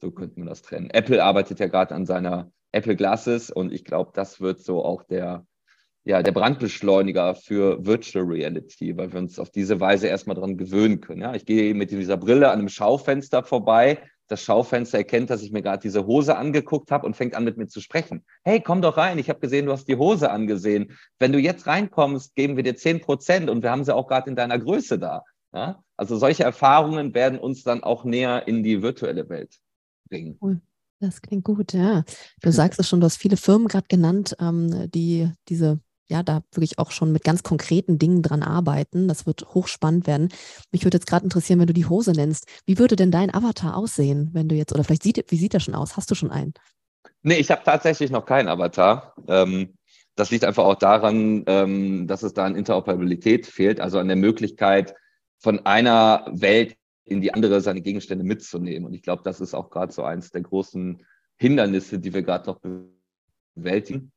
So 0.00 0.10
könnte 0.10 0.38
man 0.38 0.48
das 0.48 0.62
trennen. 0.62 0.90
Apple 0.90 1.22
arbeitet 1.22 1.60
ja 1.60 1.68
gerade 1.68 1.94
an 1.94 2.06
seiner 2.06 2.50
Apple 2.74 2.96
Glasses 2.96 3.50
und 3.50 3.72
ich 3.72 3.84
glaube, 3.84 4.10
das 4.14 4.40
wird 4.40 4.60
so 4.60 4.84
auch 4.84 5.02
der, 5.04 5.46
ja, 6.04 6.22
der 6.22 6.32
Brandbeschleuniger 6.32 7.34
für 7.34 7.84
Virtual 7.84 8.24
Reality, 8.24 8.96
weil 8.96 9.12
wir 9.12 9.20
uns 9.20 9.38
auf 9.38 9.50
diese 9.50 9.80
Weise 9.80 10.08
erstmal 10.08 10.36
dran 10.36 10.56
gewöhnen 10.56 11.00
können. 11.00 11.22
Ja, 11.22 11.34
ich 11.34 11.46
gehe 11.46 11.74
mit 11.74 11.90
dieser 11.90 12.16
Brille 12.16 12.50
an 12.50 12.58
einem 12.58 12.68
Schaufenster 12.68 13.42
vorbei. 13.42 13.98
Das 14.28 14.42
Schaufenster 14.42 14.98
erkennt, 14.98 15.30
dass 15.30 15.42
ich 15.42 15.52
mir 15.52 15.62
gerade 15.62 15.82
diese 15.82 16.06
Hose 16.06 16.36
angeguckt 16.36 16.90
habe 16.90 17.06
und 17.06 17.14
fängt 17.14 17.34
an 17.34 17.44
mit 17.44 17.58
mir 17.58 17.66
zu 17.66 17.80
sprechen. 17.80 18.24
Hey, 18.42 18.60
komm 18.60 18.82
doch 18.82 18.96
rein. 18.96 19.18
Ich 19.18 19.28
habe 19.28 19.40
gesehen, 19.40 19.66
du 19.66 19.72
hast 19.72 19.86
die 19.86 19.96
Hose 19.96 20.30
angesehen. 20.30 20.96
Wenn 21.18 21.32
du 21.32 21.38
jetzt 21.38 21.66
reinkommst, 21.66 22.34
geben 22.34 22.56
wir 22.56 22.62
dir 22.62 22.74
10 22.74 23.00
Prozent 23.00 23.50
und 23.50 23.62
wir 23.62 23.70
haben 23.70 23.84
sie 23.84 23.94
auch 23.94 24.08
gerade 24.08 24.28
in 24.30 24.36
deiner 24.36 24.58
Größe 24.58 24.98
da. 24.98 25.22
Ja? 25.54 25.82
Also 25.96 26.16
solche 26.16 26.42
Erfahrungen 26.42 27.14
werden 27.14 27.38
uns 27.38 27.62
dann 27.62 27.82
auch 27.82 28.04
näher 28.04 28.48
in 28.48 28.62
die 28.62 28.82
virtuelle 28.82 29.28
Welt 29.28 29.58
bringen. 30.08 30.38
Cool. 30.40 30.60
Das 31.04 31.20
klingt 31.20 31.44
gut, 31.44 31.74
ja. 31.74 32.02
Du 32.40 32.50
sagst 32.50 32.80
es 32.80 32.88
schon, 32.88 33.00
du 33.00 33.04
hast 33.04 33.18
viele 33.18 33.36
Firmen 33.36 33.68
gerade 33.68 33.86
genannt, 33.88 34.34
ähm, 34.40 34.90
die 34.90 35.30
diese, 35.48 35.80
ja, 36.08 36.22
da 36.22 36.42
wirklich 36.52 36.78
auch 36.78 36.90
schon 36.92 37.12
mit 37.12 37.24
ganz 37.24 37.42
konkreten 37.42 37.98
Dingen 37.98 38.22
dran 38.22 38.42
arbeiten. 38.42 39.06
Das 39.06 39.26
wird 39.26 39.54
hochspannend 39.54 40.06
werden. 40.06 40.30
Mich 40.72 40.84
würde 40.84 40.96
jetzt 40.96 41.06
gerade 41.06 41.24
interessieren, 41.24 41.60
wenn 41.60 41.66
du 41.66 41.74
die 41.74 41.86
Hose 41.86 42.12
nennst. 42.12 42.46
Wie 42.64 42.78
würde 42.78 42.96
denn 42.96 43.10
dein 43.10 43.34
Avatar 43.34 43.76
aussehen, 43.76 44.30
wenn 44.32 44.48
du 44.48 44.54
jetzt, 44.54 44.72
oder 44.72 44.82
vielleicht 44.82 45.02
sieht, 45.02 45.22
wie 45.28 45.36
sieht 45.36 45.52
er 45.52 45.60
schon 45.60 45.74
aus? 45.74 45.96
Hast 45.98 46.10
du 46.10 46.14
schon 46.14 46.30
einen? 46.30 46.54
Nee, 47.22 47.36
ich 47.36 47.50
habe 47.50 47.62
tatsächlich 47.64 48.10
noch 48.10 48.24
keinen 48.24 48.48
Avatar. 48.48 49.14
Ähm, 49.28 49.74
das 50.16 50.30
liegt 50.30 50.44
einfach 50.44 50.64
auch 50.64 50.76
daran, 50.76 51.44
ähm, 51.46 52.06
dass 52.06 52.22
es 52.22 52.32
da 52.32 52.46
an 52.46 52.56
Interoperabilität 52.56 53.46
fehlt, 53.46 53.78
also 53.78 53.98
an 53.98 54.08
der 54.08 54.16
Möglichkeit, 54.16 54.94
von 55.38 55.66
einer 55.66 56.26
Welt 56.32 56.76
in 57.04 57.20
die 57.20 57.34
andere 57.34 57.60
seine 57.60 57.82
Gegenstände 57.82 58.24
mitzunehmen. 58.24 58.86
Und 58.86 58.94
ich 58.94 59.02
glaube, 59.02 59.22
das 59.24 59.40
ist 59.40 59.54
auch 59.54 59.70
gerade 59.70 59.92
so 59.92 60.02
eins 60.02 60.30
der 60.30 60.42
großen 60.42 61.04
Hindernisse, 61.36 61.98
die 61.98 62.14
wir 62.14 62.22
gerade 62.22 62.46
noch 62.46 62.60
bewältigen, 63.54 64.12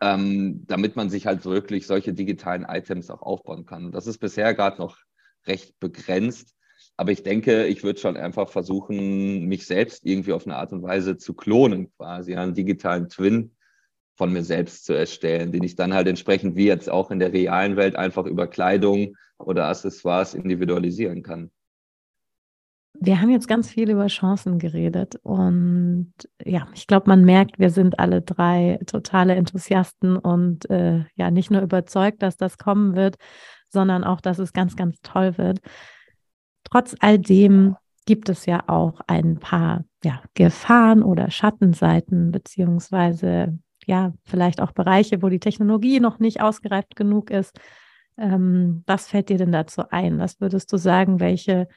ähm, 0.00 0.64
damit 0.66 0.96
man 0.96 1.10
sich 1.10 1.26
halt 1.26 1.44
wirklich 1.44 1.86
solche 1.86 2.12
digitalen 2.12 2.64
Items 2.64 3.10
auch 3.10 3.22
aufbauen 3.22 3.66
kann. 3.66 3.86
Und 3.86 3.94
das 3.94 4.06
ist 4.06 4.18
bisher 4.18 4.54
gerade 4.54 4.78
noch 4.78 4.98
recht 5.46 5.78
begrenzt. 5.78 6.54
Aber 6.96 7.12
ich 7.12 7.22
denke, 7.22 7.66
ich 7.66 7.82
würde 7.84 8.00
schon 8.00 8.16
einfach 8.16 8.48
versuchen, 8.48 9.46
mich 9.46 9.66
selbst 9.66 10.04
irgendwie 10.04 10.32
auf 10.32 10.46
eine 10.46 10.56
Art 10.56 10.72
und 10.72 10.82
Weise 10.82 11.16
zu 11.16 11.34
klonen, 11.34 11.92
quasi 11.96 12.34
einen 12.34 12.54
digitalen 12.54 13.08
Twin 13.08 13.54
von 14.16 14.32
mir 14.32 14.44
selbst 14.44 14.84
zu 14.84 14.92
erstellen, 14.92 15.52
den 15.52 15.62
ich 15.62 15.74
dann 15.74 15.94
halt 15.94 16.06
entsprechend 16.06 16.54
wie 16.54 16.66
jetzt 16.66 16.90
auch 16.90 17.10
in 17.10 17.18
der 17.18 17.32
realen 17.32 17.76
Welt 17.76 17.96
einfach 17.96 18.26
über 18.26 18.46
Kleidung 18.46 19.16
oder 19.38 19.66
Accessoires 19.66 20.34
individualisieren 20.34 21.22
kann. 21.22 21.50
Wir 22.94 23.20
haben 23.20 23.30
jetzt 23.30 23.48
ganz 23.48 23.68
viel 23.68 23.90
über 23.90 24.06
Chancen 24.06 24.58
geredet 24.58 25.16
und 25.22 26.12
ja, 26.44 26.68
ich 26.74 26.86
glaube, 26.86 27.08
man 27.08 27.24
merkt, 27.24 27.58
wir 27.58 27.70
sind 27.70 27.98
alle 27.98 28.22
drei 28.22 28.78
totale 28.86 29.34
Enthusiasten 29.34 30.16
und 30.16 30.68
äh, 30.70 31.04
ja, 31.16 31.30
nicht 31.30 31.50
nur 31.50 31.62
überzeugt, 31.62 32.22
dass 32.22 32.36
das 32.36 32.58
kommen 32.58 32.94
wird, 32.94 33.16
sondern 33.68 34.04
auch, 34.04 34.20
dass 34.20 34.38
es 34.38 34.52
ganz, 34.52 34.76
ganz 34.76 35.00
toll 35.02 35.38
wird. 35.38 35.60
Trotz 36.64 36.94
all 37.00 37.18
dem 37.18 37.76
gibt 38.06 38.28
es 38.28 38.46
ja 38.46 38.64
auch 38.68 39.00
ein 39.06 39.38
paar 39.38 39.84
ja, 40.04 40.22
Gefahren 40.34 41.02
oder 41.02 41.30
Schattenseiten, 41.30 42.30
beziehungsweise 42.30 43.58
ja, 43.86 44.12
vielleicht 44.24 44.60
auch 44.60 44.72
Bereiche, 44.72 45.22
wo 45.22 45.28
die 45.28 45.40
Technologie 45.40 45.98
noch 45.98 46.18
nicht 46.18 46.40
ausgereift 46.40 46.94
genug 46.94 47.30
ist. 47.30 47.58
Ähm, 48.16 48.84
was 48.86 49.08
fällt 49.08 49.28
dir 49.28 49.38
denn 49.38 49.52
dazu 49.52 49.82
ein? 49.90 50.18
Was 50.18 50.40
würdest 50.40 50.72
du 50.72 50.76
sagen, 50.76 51.20
welche 51.20 51.68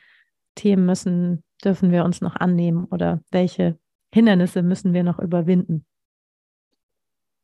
Themen 0.55 0.85
müssen, 0.85 1.43
dürfen 1.63 1.91
wir 1.91 2.03
uns 2.03 2.21
noch 2.21 2.35
annehmen 2.35 2.85
oder 2.85 3.21
welche 3.31 3.77
Hindernisse 4.13 4.63
müssen 4.63 4.93
wir 4.93 5.03
noch 5.03 5.19
überwinden? 5.19 5.85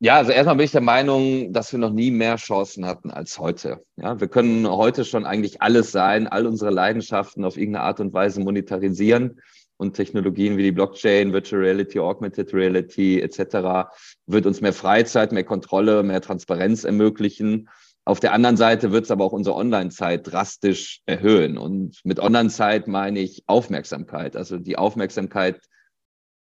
Ja, 0.03 0.15
also 0.15 0.31
erstmal 0.31 0.55
bin 0.55 0.65
ich 0.65 0.71
der 0.71 0.81
Meinung, 0.81 1.53
dass 1.53 1.71
wir 1.71 1.77
noch 1.77 1.91
nie 1.91 2.09
mehr 2.09 2.37
Chancen 2.37 2.87
hatten 2.87 3.11
als 3.11 3.37
heute. 3.37 3.85
Ja, 3.97 4.19
wir 4.19 4.27
können 4.27 4.67
heute 4.67 5.05
schon 5.05 5.27
eigentlich 5.27 5.61
alles 5.61 5.91
sein, 5.91 6.27
all 6.27 6.47
unsere 6.47 6.71
Leidenschaften 6.71 7.45
auf 7.45 7.55
irgendeine 7.55 7.85
Art 7.85 7.99
und 7.99 8.11
Weise 8.11 8.41
monetarisieren 8.41 9.39
und 9.77 9.93
Technologien 9.93 10.57
wie 10.57 10.63
die 10.63 10.71
Blockchain, 10.71 11.33
Virtual 11.33 11.61
Reality, 11.61 11.99
Augmented 11.99 12.51
Reality 12.51 13.19
etc. 13.19 13.91
wird 14.25 14.47
uns 14.47 14.61
mehr 14.61 14.73
Freizeit, 14.73 15.31
mehr 15.31 15.43
Kontrolle, 15.43 16.01
mehr 16.01 16.21
Transparenz 16.21 16.83
ermöglichen. 16.83 17.69
Auf 18.03 18.19
der 18.19 18.33
anderen 18.33 18.57
Seite 18.57 18.91
wird 18.91 19.05
es 19.05 19.11
aber 19.11 19.25
auch 19.25 19.31
unsere 19.31 19.55
Online-Zeit 19.55 20.31
drastisch 20.31 21.01
erhöhen. 21.05 21.57
Und 21.57 21.99
mit 22.03 22.19
Online-Zeit 22.19 22.87
meine 22.87 23.19
ich 23.19 23.43
Aufmerksamkeit, 23.45 24.35
also 24.35 24.57
die 24.57 24.77
Aufmerksamkeit, 24.77 25.61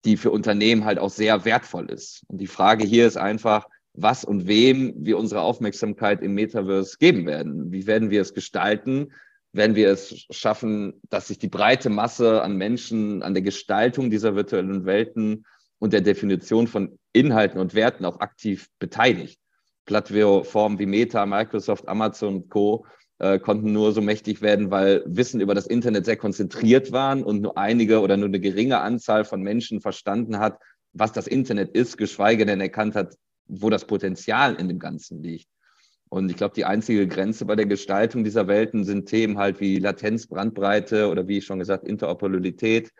die 0.06 0.18
für 0.18 0.32
Unternehmen 0.32 0.86
halt 0.86 1.00
auch 1.00 1.10
sehr 1.10 1.46
wertvoll 1.46 1.90
ist. 1.90 2.24
Und 2.28 2.40
die 2.40 2.48
Frage 2.48 2.86
hier 2.86 3.06
ist 3.06 3.18
einfach, 3.18 3.68
was 3.94 4.26
und 4.26 4.48
wem 4.48 4.94
wir 4.98 5.18
unsere 5.18 5.42
Aufmerksamkeit 5.42 6.22
im 6.22 6.34
Metaverse 6.34 6.98
geben 7.00 7.26
werden. 7.26 7.72
Wie 7.72 7.88
werden 7.88 8.10
wir 8.10 8.22
es 8.22 8.34
gestalten? 8.34 9.14
Werden 9.54 9.76
wir 9.76 9.90
es 9.90 10.26
schaffen, 10.32 11.00
dass 11.10 11.28
sich 11.28 11.40
die 11.40 11.48
breite 11.48 11.90
Masse 11.90 12.42
an 12.42 12.58
Menschen 12.58 13.24
an 13.24 13.34
der 13.34 13.44
Gestaltung 13.44 14.10
dieser 14.10 14.36
virtuellen 14.36 14.86
Welten 14.86 15.46
und 15.80 15.94
der 15.94 16.02
Definition 16.02 16.68
von 16.68 17.00
Inhalten 17.14 17.60
und 17.60 17.74
Werten 17.74 18.04
auch 18.04 18.20
aktiv 18.20 18.68
beteiligt? 18.80 19.40
Plattformen 19.86 20.80
wie 20.80 20.86
Meta, 20.86 21.26
Microsoft, 21.26 21.88
Amazon 21.88 22.36
und 22.36 22.50
Co. 22.50 22.86
Äh, 23.18 23.40
konnten 23.40 23.72
nur 23.72 23.94
so 23.94 24.02
mächtig 24.02 24.42
werden, 24.42 24.72
weil 24.72 25.02
Wissen 25.06 25.40
über 25.40 25.56
das 25.56 25.68
Internet 25.68 26.06
sehr 26.06 26.18
konzentriert 26.18 26.92
waren 26.92 27.24
und 27.24 27.42
nur 27.42 27.58
einige 27.58 28.02
oder 28.02 28.18
nur 28.18 28.28
eine 28.28 28.42
geringe 28.42 28.82
Anzahl 28.82 29.24
von 29.24 29.42
Menschen 29.42 29.80
verstanden 29.80 30.40
hat, 30.40 30.60
was 30.92 31.14
das 31.14 31.26
Internet 31.28 31.72
ist, 31.72 31.98
geschweige 31.98 32.46
denn 32.46 32.60
erkannt 32.60 32.94
hat, 32.96 33.16
wo 33.48 33.70
das 33.70 33.86
Potenzial 33.86 34.56
in 34.56 34.68
dem 34.68 34.80
Ganzen 34.80 35.24
liegt. 35.24 35.48
Und 36.10 36.30
ich 36.30 36.36
glaube, 36.36 36.56
die 36.56 36.66
einzige 36.66 37.08
Grenze 37.08 37.46
bei 37.46 37.56
der 37.56 37.66
Gestaltung 37.66 38.24
dieser 38.24 38.48
Welten 38.48 38.84
sind 38.84 39.08
Themen 39.08 39.38
halt 39.38 39.60
wie 39.60 39.80
Latenz, 39.80 40.28
Brandbreite 40.28 41.10
oder 41.10 41.28
wie 41.28 41.42
schon 41.42 41.60
gesagt, 41.60 41.88
Interoperabilität 41.88 42.92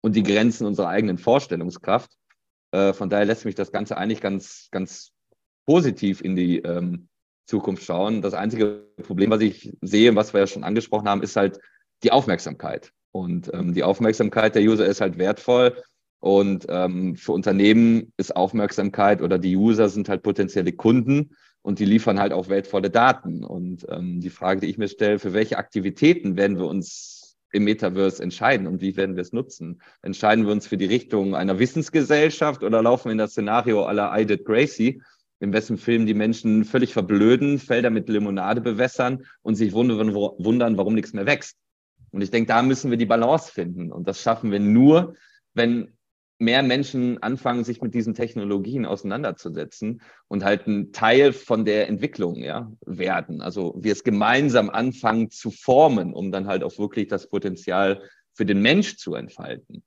und 0.00 0.16
die 0.16 0.22
Grenzen 0.22 0.66
unserer 0.66 0.88
eigenen 0.88 1.18
Vorstellungskraft. 1.18 2.10
Äh, 2.72 2.92
von 2.92 3.10
daher 3.10 3.26
lässt 3.26 3.44
mich 3.44 3.54
das 3.54 3.70
Ganze 3.70 3.96
eigentlich 3.96 4.20
ganz, 4.20 4.68
ganz 4.70 5.12
positiv 5.66 6.20
in 6.20 6.36
die 6.36 6.58
ähm, 6.58 7.08
Zukunft 7.46 7.84
schauen. 7.84 8.22
Das 8.22 8.34
einzige 8.34 8.86
Problem, 9.02 9.30
was 9.30 9.40
ich 9.40 9.72
sehe, 9.80 10.14
was 10.14 10.32
wir 10.32 10.40
ja 10.40 10.46
schon 10.46 10.64
angesprochen 10.64 11.08
haben, 11.08 11.22
ist 11.22 11.36
halt 11.36 11.60
die 12.02 12.12
Aufmerksamkeit. 12.12 12.92
Und 13.12 13.50
ähm, 13.52 13.74
die 13.74 13.82
Aufmerksamkeit 13.82 14.54
der 14.54 14.62
User 14.62 14.86
ist 14.86 15.00
halt 15.00 15.18
wertvoll. 15.18 15.76
Und 16.20 16.66
ähm, 16.68 17.16
für 17.16 17.32
Unternehmen 17.32 18.12
ist 18.16 18.34
Aufmerksamkeit 18.34 19.22
oder 19.22 19.38
die 19.38 19.56
User 19.56 19.88
sind 19.88 20.08
halt 20.08 20.22
potenzielle 20.22 20.72
Kunden 20.72 21.36
und 21.62 21.78
die 21.78 21.84
liefern 21.84 22.20
halt 22.20 22.32
auch 22.32 22.48
wertvolle 22.48 22.90
Daten. 22.90 23.44
Und 23.44 23.86
ähm, 23.90 24.20
die 24.20 24.30
Frage, 24.30 24.60
die 24.60 24.68
ich 24.68 24.78
mir 24.78 24.88
stelle, 24.88 25.18
für 25.18 25.32
welche 25.32 25.58
Aktivitäten 25.58 26.36
werden 26.36 26.58
wir 26.58 26.66
uns 26.66 27.36
im 27.52 27.64
Metaverse 27.64 28.22
entscheiden 28.22 28.66
und 28.66 28.80
wie 28.80 28.96
werden 28.96 29.14
wir 29.14 29.20
es 29.20 29.32
nutzen? 29.32 29.82
Entscheiden 30.00 30.46
wir 30.46 30.52
uns 30.52 30.66
für 30.66 30.78
die 30.78 30.86
Richtung 30.86 31.34
einer 31.34 31.58
Wissensgesellschaft 31.58 32.62
oder 32.62 32.82
laufen 32.82 33.06
wir 33.06 33.12
in 33.12 33.18
das 33.18 33.32
Szenario 33.32 33.84
aller 33.84 34.18
I 34.18 34.24
Did 34.24 34.44
Gracie 34.44 35.02
in 35.42 35.52
wessen 35.52 35.76
Film 35.76 36.06
die 36.06 36.14
Menschen 36.14 36.64
völlig 36.64 36.92
verblöden, 36.92 37.58
Felder 37.58 37.90
mit 37.90 38.08
Limonade 38.08 38.60
bewässern 38.60 39.24
und 39.42 39.56
sich 39.56 39.72
wundern, 39.72 40.14
wundern 40.14 40.76
warum 40.76 40.94
nichts 40.94 41.12
mehr 41.12 41.26
wächst. 41.26 41.56
Und 42.12 42.22
ich 42.22 42.30
denke, 42.30 42.46
da 42.46 42.62
müssen 42.62 42.90
wir 42.90 42.98
die 42.98 43.06
Balance 43.06 43.50
finden. 43.50 43.90
Und 43.90 44.06
das 44.06 44.22
schaffen 44.22 44.52
wir 44.52 44.60
nur, 44.60 45.16
wenn 45.52 45.96
mehr 46.38 46.62
Menschen 46.62 47.20
anfangen, 47.22 47.64
sich 47.64 47.82
mit 47.82 47.92
diesen 47.92 48.14
Technologien 48.14 48.86
auseinanderzusetzen 48.86 50.00
und 50.28 50.44
halt 50.44 50.68
ein 50.68 50.92
Teil 50.92 51.32
von 51.32 51.64
der 51.64 51.88
Entwicklung 51.88 52.36
ja, 52.36 52.70
werden. 52.86 53.40
Also 53.40 53.74
wir 53.76 53.92
es 53.92 54.04
gemeinsam 54.04 54.70
anfangen 54.70 55.30
zu 55.30 55.50
formen, 55.50 56.12
um 56.12 56.30
dann 56.30 56.46
halt 56.46 56.62
auch 56.62 56.78
wirklich 56.78 57.08
das 57.08 57.28
Potenzial 57.28 58.02
für 58.34 58.46
den 58.46 58.62
Mensch 58.62 58.96
zu 58.96 59.14
entfalten. 59.14 59.82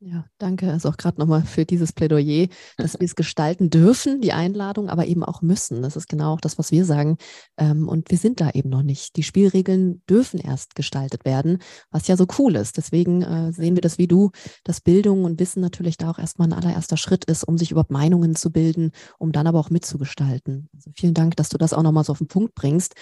Ja, 0.00 0.26
danke. 0.36 0.70
Also 0.70 0.90
auch 0.90 0.98
gerade 0.98 1.18
nochmal 1.18 1.44
für 1.44 1.64
dieses 1.64 1.92
Plädoyer, 1.94 2.48
dass 2.76 2.94
wir 3.00 3.06
es 3.06 3.14
gestalten 3.14 3.70
dürfen, 3.70 4.20
die 4.20 4.34
Einladung, 4.34 4.90
aber 4.90 5.06
eben 5.06 5.24
auch 5.24 5.40
müssen. 5.40 5.80
Das 5.80 5.96
ist 5.96 6.08
genau 6.08 6.34
auch 6.34 6.40
das, 6.40 6.58
was 6.58 6.72
wir 6.72 6.84
sagen. 6.84 7.16
Ähm, 7.56 7.88
und 7.88 8.10
wir 8.10 8.18
sind 8.18 8.40
da 8.40 8.50
eben 8.50 8.68
noch 8.68 8.82
nicht. 8.82 9.16
Die 9.16 9.22
Spielregeln 9.22 10.02
dürfen 10.08 10.40
erst 10.40 10.74
gestaltet 10.74 11.24
werden, 11.24 11.58
was 11.90 12.06
ja 12.06 12.18
so 12.18 12.26
cool 12.38 12.56
ist. 12.56 12.76
Deswegen 12.76 13.22
äh, 13.22 13.52
sehen 13.52 13.76
wir 13.76 13.80
das 13.80 13.96
wie 13.96 14.06
du, 14.06 14.30
dass 14.62 14.82
Bildung 14.82 15.24
und 15.24 15.40
Wissen 15.40 15.62
natürlich 15.62 15.96
da 15.96 16.10
auch 16.10 16.18
erstmal 16.18 16.48
ein 16.48 16.52
allererster 16.52 16.98
Schritt 16.98 17.24
ist, 17.24 17.44
um 17.44 17.56
sich 17.56 17.70
überhaupt 17.70 17.90
Meinungen 17.90 18.36
zu 18.36 18.50
bilden, 18.50 18.90
um 19.18 19.32
dann 19.32 19.46
aber 19.46 19.58
auch 19.58 19.70
mitzugestalten. 19.70 20.68
Also 20.74 20.90
vielen 20.94 21.14
Dank, 21.14 21.36
dass 21.36 21.48
du 21.48 21.56
das 21.56 21.72
auch 21.72 21.82
nochmal 21.82 22.04
so 22.04 22.12
auf 22.12 22.18
den 22.18 22.28
Punkt 22.28 22.54
bringst. 22.54 22.94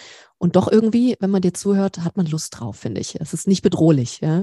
Und 0.42 0.57
doch 0.57 0.66
irgendwie, 0.66 1.14
wenn 1.20 1.31
man 1.31 1.40
dir 1.40 1.55
zuhört, 1.55 1.98
hat 1.98 2.16
man 2.16 2.26
Lust 2.26 2.59
drauf, 2.59 2.74
finde 2.74 3.00
ich. 3.00 3.14
Es 3.20 3.33
ist 3.33 3.46
nicht 3.46 3.62
bedrohlich. 3.62 4.18
Ja? 4.20 4.42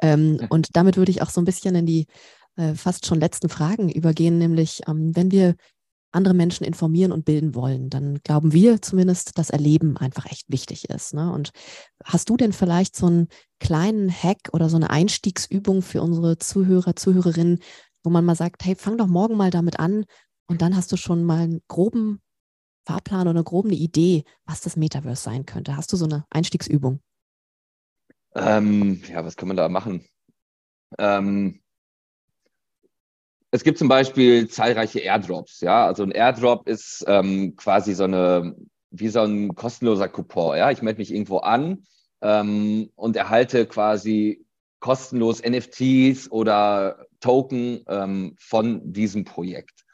Ähm, 0.00 0.46
und 0.48 0.76
damit 0.76 0.96
würde 0.96 1.10
ich 1.10 1.22
auch 1.22 1.30
so 1.30 1.40
ein 1.40 1.44
bisschen 1.44 1.74
in 1.74 1.86
die 1.86 2.06
äh, 2.54 2.74
fast 2.74 3.04
schon 3.04 3.18
letzten 3.18 3.48
Fragen 3.48 3.90
übergehen, 3.90 4.38
nämlich 4.38 4.82
ähm, 4.86 5.10
wenn 5.16 5.32
wir 5.32 5.56
andere 6.12 6.34
Menschen 6.34 6.62
informieren 6.62 7.10
und 7.10 7.24
bilden 7.24 7.56
wollen, 7.56 7.90
dann 7.90 8.20
glauben 8.22 8.52
wir 8.52 8.80
zumindest, 8.80 9.38
dass 9.38 9.50
Erleben 9.50 9.96
einfach 9.96 10.26
echt 10.26 10.44
wichtig 10.46 10.88
ist. 10.88 11.14
Ne? 11.14 11.32
Und 11.32 11.50
hast 12.04 12.30
du 12.30 12.36
denn 12.36 12.52
vielleicht 12.52 12.94
so 12.94 13.06
einen 13.06 13.26
kleinen 13.58 14.08
Hack 14.08 14.50
oder 14.52 14.68
so 14.68 14.76
eine 14.76 14.90
Einstiegsübung 14.90 15.82
für 15.82 16.00
unsere 16.00 16.38
Zuhörer, 16.38 16.94
Zuhörerinnen, 16.94 17.58
wo 18.04 18.10
man 18.10 18.24
mal 18.24 18.36
sagt, 18.36 18.64
hey, 18.64 18.76
fang 18.76 18.98
doch 18.98 19.08
morgen 19.08 19.36
mal 19.36 19.50
damit 19.50 19.80
an 19.80 20.04
und 20.46 20.62
dann 20.62 20.76
hast 20.76 20.92
du 20.92 20.96
schon 20.96 21.24
mal 21.24 21.40
einen 21.40 21.60
groben 21.66 22.20
Fahrplan 22.90 23.28
oder 23.28 23.44
grob 23.44 23.66
eine 23.66 23.76
Idee, 23.76 24.24
was 24.46 24.62
das 24.62 24.76
Metaverse 24.76 25.22
sein 25.22 25.46
könnte? 25.46 25.76
Hast 25.76 25.92
du 25.92 25.96
so 25.96 26.06
eine 26.06 26.24
Einstiegsübung? 26.30 27.00
Ähm, 28.34 29.00
ja, 29.08 29.24
was 29.24 29.36
kann 29.36 29.46
man 29.46 29.56
da 29.56 29.68
machen? 29.68 30.04
Ähm, 30.98 31.60
es 33.52 33.62
gibt 33.62 33.78
zum 33.78 33.88
Beispiel 33.88 34.48
zahlreiche 34.48 35.00
Airdrops. 35.00 35.60
Ja, 35.60 35.86
also 35.86 36.02
ein 36.02 36.10
Airdrop 36.10 36.68
ist 36.68 37.04
ähm, 37.06 37.54
quasi 37.54 37.94
so 37.94 38.04
eine, 38.04 38.56
wie 38.90 39.08
so 39.08 39.20
ein 39.20 39.54
kostenloser 39.54 40.08
Coupon. 40.08 40.56
Ja, 40.56 40.72
ich 40.72 40.82
melde 40.82 40.98
mich 40.98 41.12
irgendwo 41.12 41.38
an 41.38 41.84
ähm, 42.22 42.90
und 42.96 43.14
erhalte 43.14 43.66
quasi 43.66 44.44
kostenlos 44.80 45.40
NFTs 45.42 46.30
oder 46.32 47.06
Token 47.20 47.84
ähm, 47.86 48.34
von 48.40 48.92
diesem 48.92 49.24
Projekt. 49.24 49.84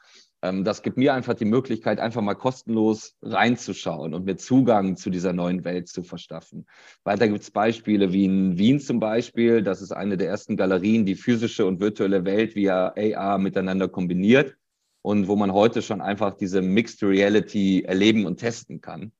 Ähm, 0.47 0.63
das 0.63 0.81
gibt 0.81 0.97
mir 0.97 1.13
einfach 1.13 1.33
die 1.33 1.45
Möglichkeit, 1.45 1.99
einfach 1.99 2.21
mal 2.21 2.35
kostenlos 2.35 3.15
reinzuschauen 3.21 4.13
und 4.13 4.25
mir 4.25 4.37
Zugang 4.37 4.95
zu 4.95 5.09
dieser 5.09 5.33
neuen 5.33 5.63
Welt 5.63 5.87
zu 5.87 6.03
verschaffen. 6.03 6.65
Weiter 7.03 7.27
gibt 7.27 7.41
es 7.41 7.51
Beispiele 7.51 8.13
wie 8.13 8.25
in 8.25 8.57
Wien 8.57 8.79
zum 8.79 8.99
Beispiel. 8.99 9.61
Das 9.61 9.81
ist 9.81 9.91
eine 9.91 10.17
der 10.17 10.29
ersten 10.29 10.55
Galerien, 10.55 11.05
die 11.05 11.15
physische 11.15 11.65
und 11.65 11.79
virtuelle 11.79 12.25
Welt 12.25 12.55
via 12.55 12.93
AR 12.95 13.37
miteinander 13.37 13.87
kombiniert 13.87 14.55
und 15.01 15.27
wo 15.27 15.35
man 15.35 15.53
heute 15.53 15.81
schon 15.81 16.01
einfach 16.01 16.35
diese 16.35 16.61
Mixed 16.61 17.03
Reality 17.03 17.83
erleben 17.83 18.25
und 18.25 18.37
testen 18.37 18.81
kann. 18.81 19.11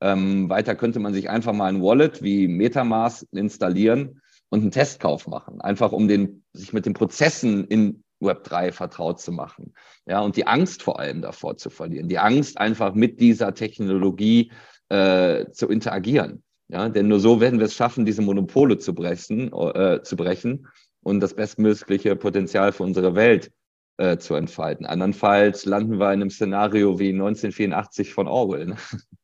Ähm, 0.00 0.48
weiter 0.48 0.74
könnte 0.76 0.98
man 0.98 1.12
sich 1.12 1.28
einfach 1.28 1.52
mal 1.52 1.66
ein 1.66 1.82
Wallet 1.82 2.22
wie 2.22 2.48
Metamask 2.48 3.26
installieren 3.32 4.20
und 4.48 4.62
einen 4.62 4.70
Testkauf 4.70 5.26
machen, 5.26 5.60
einfach 5.60 5.92
um 5.92 6.08
den, 6.08 6.42
sich 6.52 6.72
mit 6.72 6.86
den 6.86 6.94
Prozessen 6.94 7.64
in 7.66 8.02
Web3 8.20 8.72
vertraut 8.72 9.20
zu 9.20 9.32
machen. 9.32 9.74
Ja, 10.06 10.20
und 10.20 10.36
die 10.36 10.46
Angst 10.46 10.82
vor 10.82 10.98
allem 10.98 11.22
davor 11.22 11.56
zu 11.56 11.70
verlieren. 11.70 12.08
Die 12.08 12.18
Angst 12.18 12.58
einfach 12.58 12.94
mit 12.94 13.20
dieser 13.20 13.54
Technologie 13.54 14.52
äh, 14.88 15.46
zu 15.50 15.68
interagieren. 15.68 16.42
Ja, 16.68 16.88
denn 16.88 17.08
nur 17.08 17.18
so 17.18 17.40
werden 17.40 17.58
wir 17.58 17.66
es 17.66 17.74
schaffen, 17.74 18.04
diese 18.04 18.22
Monopole 18.22 18.78
zu 18.78 18.94
brechen, 18.94 19.52
äh, 19.52 20.02
zu 20.02 20.16
brechen 20.16 20.68
und 21.02 21.20
das 21.20 21.34
bestmögliche 21.34 22.14
Potenzial 22.14 22.72
für 22.72 22.84
unsere 22.84 23.14
Welt 23.14 23.50
äh, 23.96 24.18
zu 24.18 24.34
entfalten. 24.34 24.86
Andernfalls 24.86 25.64
landen 25.64 25.98
wir 25.98 26.12
in 26.12 26.22
einem 26.22 26.30
Szenario 26.30 26.98
wie 26.98 27.10
1984 27.10 28.14
von 28.14 28.28
Orwell. 28.28 28.66
Ne? 28.66 28.76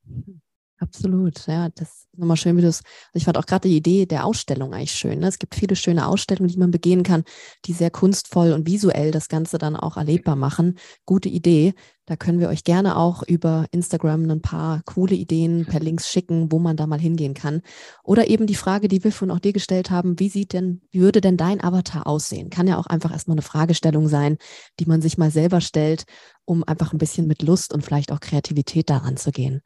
Absolut, 0.79 1.47
ja, 1.47 1.71
das 1.71 1.89
ist 1.89 2.19
nochmal 2.19 2.37
schön, 2.37 2.55
wie 2.59 2.61
du 2.61 2.69
es, 2.69 2.83
also 2.85 3.15
ich 3.15 3.25
fand 3.25 3.39
auch 3.39 3.47
gerade 3.47 3.67
die 3.67 3.79
Idee 3.79 4.05
der 4.05 4.27
Ausstellung 4.27 4.75
eigentlich 4.75 4.93
schön. 4.93 5.21
Ne? 5.21 5.29
Es 5.29 5.39
gibt 5.39 5.55
viele 5.55 5.75
schöne 5.75 6.07
Ausstellungen, 6.07 6.51
die 6.51 6.59
man 6.59 6.71
begehen 6.71 7.03
kann, 7.03 7.25
die 7.65 7.73
sehr 7.73 7.91
kunstvoll 7.91 8.53
und 8.53 8.67
visuell 8.67 9.11
das 9.11 9.29
Ganze 9.29 9.57
dann 9.57 9.75
auch 9.75 9.97
erlebbar 9.97 10.37
machen. 10.37 10.79
Gute 11.07 11.31
Idee. 11.31 11.73
Da 12.05 12.15
können 12.15 12.41
wir 12.41 12.49
euch 12.49 12.62
gerne 12.62 12.97
auch 12.99 13.23
über 13.23 13.65
Instagram 13.71 14.31
ein 14.31 14.43
paar 14.43 14.83
coole 14.85 15.15
Ideen 15.15 15.65
per 15.65 15.81
Links 15.81 16.11
schicken, 16.11 16.53
wo 16.53 16.59
man 16.59 16.77
da 16.77 16.87
mal 16.87 17.01
hingehen 17.01 17.33
kann. 17.33 17.62
Oder 18.05 18.29
eben 18.29 18.47
die 18.47 18.55
Frage, 18.55 18.89
die 18.89 19.03
wir 19.03 19.12
von 19.12 19.31
auch 19.31 19.41
dir 19.41 19.55
gestellt 19.55 19.91
haben, 19.91 20.19
wie 20.21 20.29
sieht 20.29 20.53
denn, 20.53 20.83
wie 20.91 21.01
würde 21.01 21.23
denn 21.23 21.39
dein 21.39 21.65
Avatar 21.65 22.07
aussehen? 22.07 22.51
Kann 22.51 22.69
ja 22.69 22.77
auch 22.77 22.87
einfach 22.87 23.12
erstmal 23.12 23.35
eine 23.35 23.43
Fragestellung 23.43 24.09
sein, 24.09 24.37
die 24.79 24.87
man 24.87 25.01
sich 25.01 25.17
mal 25.17 25.31
selber 25.31 25.62
stellt, 25.62 26.05
um 26.45 26.62
einfach 26.65 26.93
ein 26.93 26.99
bisschen 26.99 27.27
mit 27.27 27.43
Lust 27.43 27.73
und 27.73 27.83
vielleicht 27.83 28.12
auch 28.12 28.21
Kreativität 28.21 28.91
daran 28.91 29.17
zu 29.17 29.33
gehen. 29.33 29.62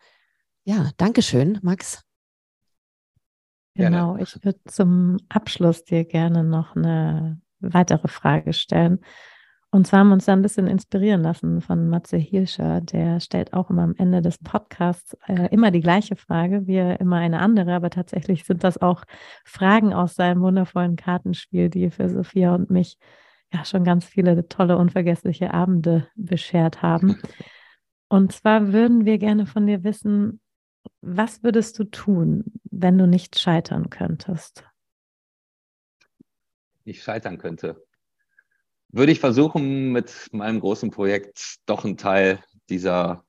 Ja, 0.64 0.90
danke 0.96 1.22
schön, 1.22 1.58
Max. 1.62 2.02
Genau, 3.74 4.16
ich 4.16 4.34
würde 4.44 4.60
zum 4.66 5.18
Abschluss 5.28 5.84
dir 5.84 6.04
gerne 6.04 6.44
noch 6.44 6.76
eine 6.76 7.40
weitere 7.60 8.08
Frage 8.08 8.52
stellen. 8.52 9.00
Und 9.72 9.86
zwar 9.86 10.00
haben 10.00 10.08
wir 10.08 10.14
uns 10.14 10.24
da 10.24 10.32
ein 10.32 10.42
bisschen 10.42 10.66
inspirieren 10.66 11.22
lassen 11.22 11.60
von 11.60 11.88
Matze 11.88 12.16
Hirscher. 12.16 12.80
Der 12.80 13.20
stellt 13.20 13.52
auch 13.52 13.70
immer 13.70 13.82
am 13.82 13.94
Ende 13.96 14.20
des 14.20 14.38
Podcasts 14.38 15.16
äh, 15.28 15.48
immer 15.52 15.70
die 15.70 15.80
gleiche 15.80 16.16
Frage, 16.16 16.66
wir 16.66 16.98
immer 16.98 17.16
eine 17.16 17.38
andere, 17.38 17.74
aber 17.74 17.88
tatsächlich 17.88 18.44
sind 18.44 18.64
das 18.64 18.78
auch 18.78 19.04
Fragen 19.44 19.94
aus 19.94 20.16
seinem 20.16 20.42
wundervollen 20.42 20.96
Kartenspiel, 20.96 21.70
die 21.70 21.90
für 21.90 22.08
Sophia 22.08 22.52
und 22.54 22.68
mich 22.68 22.98
ja 23.52 23.64
schon 23.64 23.84
ganz 23.84 24.04
viele 24.04 24.48
tolle, 24.48 24.76
unvergessliche 24.76 25.54
Abende 25.54 26.08
beschert 26.16 26.82
haben. 26.82 27.20
Und 28.08 28.32
zwar 28.32 28.72
würden 28.72 29.04
wir 29.04 29.18
gerne 29.18 29.46
von 29.46 29.68
dir 29.68 29.84
wissen, 29.84 30.40
was 31.00 31.42
würdest 31.42 31.78
du 31.78 31.84
tun, 31.84 32.44
wenn 32.64 32.98
du 32.98 33.06
nicht 33.06 33.38
scheitern 33.38 33.90
könntest? 33.90 34.64
Ich 36.84 37.02
scheitern 37.02 37.38
könnte. 37.38 37.84
Würde 38.88 39.12
ich 39.12 39.20
versuchen, 39.20 39.92
mit 39.92 40.28
meinem 40.32 40.60
großen 40.60 40.90
Projekt 40.90 41.56
doch 41.66 41.84
einen 41.84 41.96
Teil 41.96 42.42
dieser 42.68 43.24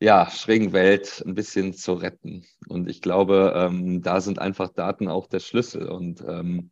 ja, 0.00 0.30
schrägen 0.30 0.72
Welt 0.72 1.22
ein 1.26 1.34
bisschen 1.34 1.74
zu 1.74 1.92
retten. 1.92 2.44
Und 2.68 2.88
ich 2.88 3.02
glaube, 3.02 3.52
ähm, 3.54 4.02
da 4.02 4.20
sind 4.20 4.38
einfach 4.38 4.70
Daten 4.70 5.08
auch 5.08 5.26
der 5.26 5.40
Schlüssel. 5.40 5.88
Und 5.88 6.22
ähm, 6.26 6.70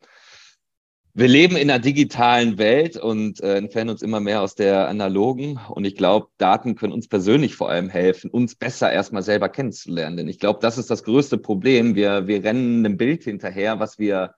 wir 1.14 1.28
leben 1.28 1.56
in 1.56 1.70
einer 1.70 1.80
digitalen 1.80 2.58
Welt 2.58 2.96
und 2.96 3.40
äh, 3.40 3.56
entfernen 3.56 3.90
uns 3.90 4.02
immer 4.02 4.20
mehr 4.20 4.42
aus 4.42 4.54
der 4.54 4.88
analogen. 4.88 5.58
Und 5.68 5.84
ich 5.84 5.96
glaube, 5.96 6.28
Daten 6.38 6.76
können 6.76 6.92
uns 6.92 7.08
persönlich 7.08 7.56
vor 7.56 7.70
allem 7.70 7.88
helfen, 7.88 8.30
uns 8.30 8.54
besser 8.54 8.92
erstmal 8.92 9.22
selber 9.22 9.48
kennenzulernen. 9.48 10.16
Denn 10.16 10.28
ich 10.28 10.38
glaube, 10.38 10.60
das 10.62 10.78
ist 10.78 10.90
das 10.90 11.02
größte 11.04 11.38
Problem. 11.38 11.94
Wir, 11.94 12.26
wir 12.26 12.44
rennen 12.44 12.84
einem 12.84 12.96
Bild 12.96 13.24
hinterher, 13.24 13.80
was 13.80 13.98
wir 13.98 14.34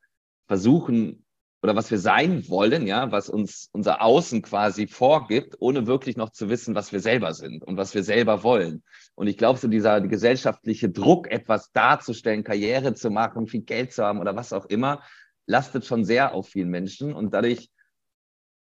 versuchen 0.47 1.25
oder 1.63 1.77
was 1.77 1.91
wir 1.91 1.99
sein 1.99 2.49
wollen, 2.49 2.87
ja, 2.87 3.13
was 3.13 3.29
uns 3.29 3.69
unser 3.73 4.01
Außen 4.01 4.41
quasi 4.41 4.87
vorgibt, 4.87 5.57
ohne 5.59 5.87
wirklich 5.87 6.17
noch 6.17 6.31
zu 6.31 6.49
wissen, 6.49 6.75
was 6.75 6.93
wir 6.93 7.01
selber 7.01 7.35
sind 7.35 7.63
und 7.63 7.77
was 7.77 7.95
wir 7.95 8.03
selber 8.03 8.43
wollen. 8.43 8.83
Und 9.15 9.27
ich 9.27 9.37
glaube, 9.37 9.59
so 9.59 9.69
dieser 9.69 10.01
gesellschaftliche 10.01 10.89
Druck, 10.89 11.31
etwas 11.31 11.71
darzustellen, 11.73 12.45
Karriere 12.45 12.95
zu 12.95 13.11
machen, 13.11 13.47
viel 13.47 13.63
Geld 13.63 13.93
zu 13.93 14.03
haben 14.03 14.21
oder 14.21 14.35
was 14.37 14.53
auch 14.55 14.65
immer, 14.67 15.03
lastet 15.51 15.85
schon 15.85 16.05
sehr 16.05 16.33
auf 16.33 16.49
vielen 16.49 16.71
Menschen 16.71 17.13
und 17.13 17.35
dadurch 17.35 17.69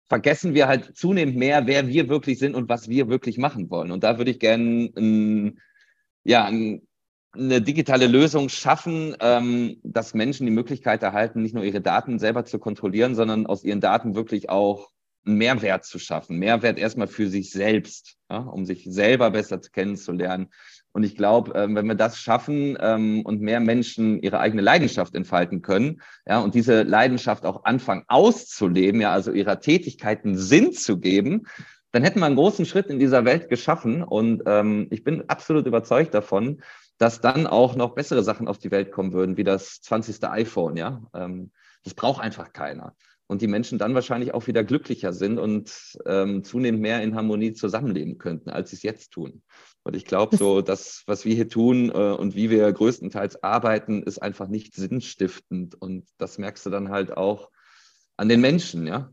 vergessen 0.08 0.54
wir 0.54 0.68
halt 0.68 0.96
zunehmend 0.96 1.36
mehr, 1.36 1.66
wer 1.66 1.88
wir 1.88 2.08
wirklich 2.08 2.38
sind 2.38 2.54
und 2.54 2.68
was 2.68 2.88
wir 2.88 3.08
wirklich 3.08 3.38
machen 3.38 3.70
wollen. 3.70 3.90
Und 3.90 4.04
da 4.04 4.18
würde 4.18 4.30
ich 4.30 4.38
gerne 4.38 4.90
ein, 4.96 5.60
ja, 6.22 6.44
ein, 6.44 6.86
eine 7.32 7.60
digitale 7.60 8.06
Lösung 8.06 8.48
schaffen, 8.48 9.16
ähm, 9.20 9.80
dass 9.82 10.14
Menschen 10.14 10.46
die 10.46 10.52
Möglichkeit 10.52 11.02
erhalten, 11.02 11.42
nicht 11.42 11.54
nur 11.54 11.64
ihre 11.64 11.80
Daten 11.80 12.20
selber 12.20 12.44
zu 12.44 12.60
kontrollieren, 12.60 13.16
sondern 13.16 13.46
aus 13.46 13.64
ihren 13.64 13.80
Daten 13.80 14.14
wirklich 14.14 14.48
auch 14.48 14.90
einen 15.26 15.38
Mehrwert 15.38 15.84
zu 15.84 15.98
schaffen. 15.98 16.38
Mehrwert 16.38 16.78
erstmal 16.78 17.08
für 17.08 17.28
sich 17.28 17.50
selbst, 17.50 18.16
ja, 18.30 18.38
um 18.38 18.64
sich 18.64 18.86
selber 18.88 19.32
besser 19.32 19.58
kennenzulernen, 19.58 20.50
und 20.96 21.02
ich 21.02 21.14
glaube, 21.14 21.52
ähm, 21.54 21.74
wenn 21.74 21.86
wir 21.88 21.94
das 21.94 22.18
schaffen 22.18 22.78
ähm, 22.80 23.20
und 23.20 23.42
mehr 23.42 23.60
Menschen 23.60 24.18
ihre 24.18 24.40
eigene 24.40 24.62
Leidenschaft 24.62 25.14
entfalten 25.14 25.60
können, 25.60 26.00
ja, 26.26 26.38
und 26.38 26.54
diese 26.54 26.84
Leidenschaft 26.84 27.44
auch 27.44 27.64
anfangen 27.64 28.04
auszuleben, 28.08 29.02
ja, 29.02 29.12
also 29.12 29.30
ihrer 29.30 29.60
Tätigkeiten 29.60 30.38
Sinn 30.38 30.72
zu 30.72 30.98
geben, 30.98 31.48
dann 31.92 32.02
hätten 32.02 32.20
wir 32.20 32.24
einen 32.24 32.36
großen 32.36 32.64
Schritt 32.64 32.86
in 32.86 32.98
dieser 32.98 33.26
Welt 33.26 33.50
geschaffen. 33.50 34.02
Und 34.02 34.44
ähm, 34.46 34.86
ich 34.90 35.04
bin 35.04 35.28
absolut 35.28 35.66
überzeugt 35.66 36.14
davon, 36.14 36.62
dass 36.96 37.20
dann 37.20 37.46
auch 37.46 37.76
noch 37.76 37.94
bessere 37.94 38.22
Sachen 38.22 38.48
auf 38.48 38.56
die 38.56 38.70
Welt 38.70 38.90
kommen 38.90 39.12
würden, 39.12 39.36
wie 39.36 39.44
das 39.44 39.82
20. 39.82 40.24
iPhone, 40.24 40.78
ja. 40.78 41.02
Ähm, 41.12 41.50
das 41.84 41.92
braucht 41.92 42.22
einfach 42.22 42.54
keiner 42.54 42.94
und 43.26 43.42
die 43.42 43.48
Menschen 43.48 43.78
dann 43.78 43.94
wahrscheinlich 43.94 44.34
auch 44.34 44.46
wieder 44.46 44.64
glücklicher 44.64 45.12
sind 45.12 45.38
und 45.38 45.98
ähm, 46.06 46.44
zunehmend 46.44 46.80
mehr 46.80 47.02
in 47.02 47.14
Harmonie 47.14 47.52
zusammenleben 47.52 48.18
könnten, 48.18 48.50
als 48.50 48.70
sie 48.70 48.76
es 48.76 48.82
jetzt 48.82 49.12
tun. 49.12 49.42
Und 49.82 49.96
ich 49.96 50.04
glaube, 50.04 50.36
so 50.36 50.62
das, 50.62 51.02
was 51.06 51.24
wir 51.24 51.34
hier 51.34 51.48
tun 51.48 51.90
äh, 51.90 51.92
und 51.92 52.34
wie 52.34 52.50
wir 52.50 52.72
größtenteils 52.72 53.42
arbeiten, 53.42 54.02
ist 54.02 54.20
einfach 54.20 54.48
nicht 54.48 54.74
sinnstiftend. 54.74 55.74
Und 55.74 56.08
das 56.18 56.38
merkst 56.38 56.66
du 56.66 56.70
dann 56.70 56.90
halt 56.90 57.16
auch 57.16 57.50
an 58.16 58.28
den 58.28 58.40
Menschen, 58.40 58.86
ja. 58.86 59.10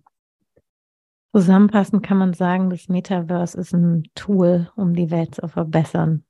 Zusammenfassend 1.36 2.04
kann 2.04 2.18
man 2.18 2.34
sagen, 2.34 2.70
das 2.70 2.90
Metaverse 2.90 3.60
ist 3.60 3.74
ein 3.74 4.04
Tool, 4.14 4.72
um 4.76 4.96
die 4.96 5.10
Welt 5.10 5.36
zu 5.36 5.48
verbessern 5.48 6.24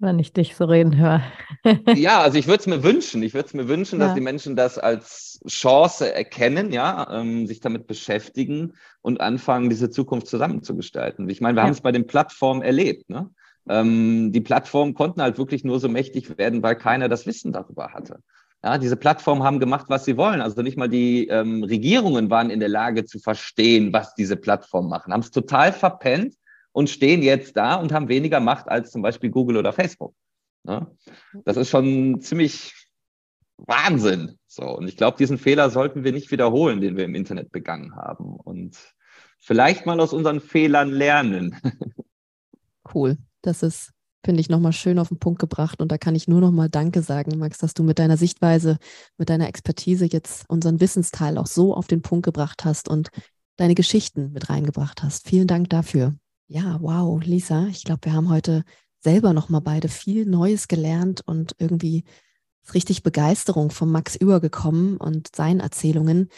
wenn 0.00 0.18
ich 0.18 0.32
dich 0.32 0.56
so 0.56 0.64
reden 0.64 0.96
höre. 0.96 1.22
ja, 1.94 2.20
also 2.20 2.38
ich 2.38 2.46
würde 2.46 2.60
es 2.60 2.66
mir 2.66 2.82
wünschen. 2.82 3.22
Ich 3.22 3.34
würde 3.34 3.46
es 3.46 3.54
mir 3.54 3.68
wünschen, 3.68 4.00
ja. 4.00 4.06
dass 4.06 4.14
die 4.14 4.22
Menschen 4.22 4.56
das 4.56 4.78
als 4.78 5.40
Chance 5.46 6.12
erkennen, 6.12 6.72
ja, 6.72 7.20
ähm, 7.20 7.46
sich 7.46 7.60
damit 7.60 7.86
beschäftigen 7.86 8.74
und 9.02 9.20
anfangen, 9.20 9.68
diese 9.68 9.90
Zukunft 9.90 10.26
zusammenzugestalten. 10.26 11.28
Ich 11.28 11.40
meine, 11.40 11.56
wir 11.56 11.60
ja. 11.60 11.66
haben 11.66 11.72
es 11.72 11.82
bei 11.82 11.92
den 11.92 12.06
Plattformen 12.06 12.62
erlebt. 12.62 13.10
Ne? 13.10 13.30
Ähm, 13.68 14.32
die 14.32 14.40
Plattformen 14.40 14.94
konnten 14.94 15.20
halt 15.20 15.38
wirklich 15.38 15.64
nur 15.64 15.78
so 15.78 15.88
mächtig 15.88 16.38
werden, 16.38 16.62
weil 16.62 16.76
keiner 16.76 17.08
das 17.08 17.26
Wissen 17.26 17.52
darüber 17.52 17.92
hatte. 17.92 18.20
Ja, 18.62 18.76
diese 18.76 18.96
Plattformen 18.96 19.42
haben 19.42 19.58
gemacht, 19.58 19.86
was 19.88 20.04
sie 20.04 20.16
wollen. 20.16 20.40
Also 20.40 20.60
nicht 20.62 20.76
mal 20.76 20.88
die 20.88 21.28
ähm, 21.28 21.64
Regierungen 21.64 22.30
waren 22.30 22.50
in 22.50 22.60
der 22.60 22.68
Lage 22.68 23.04
zu 23.04 23.18
verstehen, 23.18 23.92
was 23.92 24.14
diese 24.14 24.36
Plattformen 24.36 24.88
machen. 24.88 25.12
Haben 25.12 25.20
es 25.20 25.30
total 25.30 25.72
verpennt 25.72 26.34
und 26.72 26.90
stehen 26.90 27.22
jetzt 27.22 27.56
da 27.56 27.74
und 27.74 27.92
haben 27.92 28.08
weniger 28.08 28.40
Macht 28.40 28.68
als 28.68 28.90
zum 28.90 29.02
Beispiel 29.02 29.30
Google 29.30 29.56
oder 29.56 29.72
Facebook. 29.72 30.14
Ja? 30.66 30.90
Das 31.44 31.56
ist 31.56 31.70
schon 31.70 32.20
ziemlich 32.20 32.74
Wahnsinn. 33.56 34.38
So, 34.46 34.64
und 34.64 34.88
ich 34.88 34.96
glaube, 34.96 35.16
diesen 35.18 35.38
Fehler 35.38 35.70
sollten 35.70 36.04
wir 36.04 36.12
nicht 36.12 36.30
wiederholen, 36.30 36.80
den 36.80 36.96
wir 36.96 37.04
im 37.04 37.14
Internet 37.14 37.52
begangen 37.52 37.94
haben. 37.96 38.36
Und 38.36 38.76
vielleicht 39.38 39.86
mal 39.86 40.00
aus 40.00 40.12
unseren 40.12 40.40
Fehlern 40.40 40.90
lernen. 40.90 41.56
Cool. 42.92 43.18
Das 43.42 43.62
ist, 43.62 43.92
finde 44.24 44.40
ich, 44.40 44.48
nochmal 44.48 44.72
schön 44.72 44.98
auf 44.98 45.08
den 45.08 45.18
Punkt 45.20 45.38
gebracht. 45.38 45.80
Und 45.80 45.92
da 45.92 45.98
kann 45.98 46.16
ich 46.16 46.26
nur 46.26 46.40
nochmal 46.40 46.68
Danke 46.68 47.02
sagen, 47.02 47.38
Max, 47.38 47.58
dass 47.58 47.72
du 47.72 47.84
mit 47.84 48.00
deiner 48.00 48.16
Sichtweise, 48.16 48.78
mit 49.16 49.30
deiner 49.30 49.46
Expertise 49.46 50.06
jetzt 50.06 50.44
unseren 50.48 50.80
Wissensteil 50.80 51.38
auch 51.38 51.46
so 51.46 51.74
auf 51.74 51.86
den 51.86 52.02
Punkt 52.02 52.24
gebracht 52.24 52.64
hast 52.64 52.88
und 52.88 53.10
deine 53.56 53.76
Geschichten 53.76 54.32
mit 54.32 54.50
reingebracht 54.50 55.04
hast. 55.04 55.28
Vielen 55.28 55.46
Dank 55.46 55.70
dafür. 55.70 56.14
Ja, 56.52 56.78
wow, 56.80 57.22
Lisa, 57.22 57.68
ich 57.68 57.84
glaube, 57.84 58.06
wir 58.06 58.12
haben 58.12 58.28
heute 58.28 58.64
selber 58.98 59.32
noch 59.34 59.50
mal 59.50 59.60
beide 59.60 59.86
viel 59.86 60.26
Neues 60.26 60.66
gelernt 60.66 61.20
und 61.24 61.54
irgendwie 61.58 62.02
ist 62.64 62.74
richtig 62.74 63.04
Begeisterung 63.04 63.70
von 63.70 63.88
Max 63.88 64.16
übergekommen 64.16 64.96
und 64.96 65.28
seinen 65.36 65.60
Erzählungen. 65.60 66.28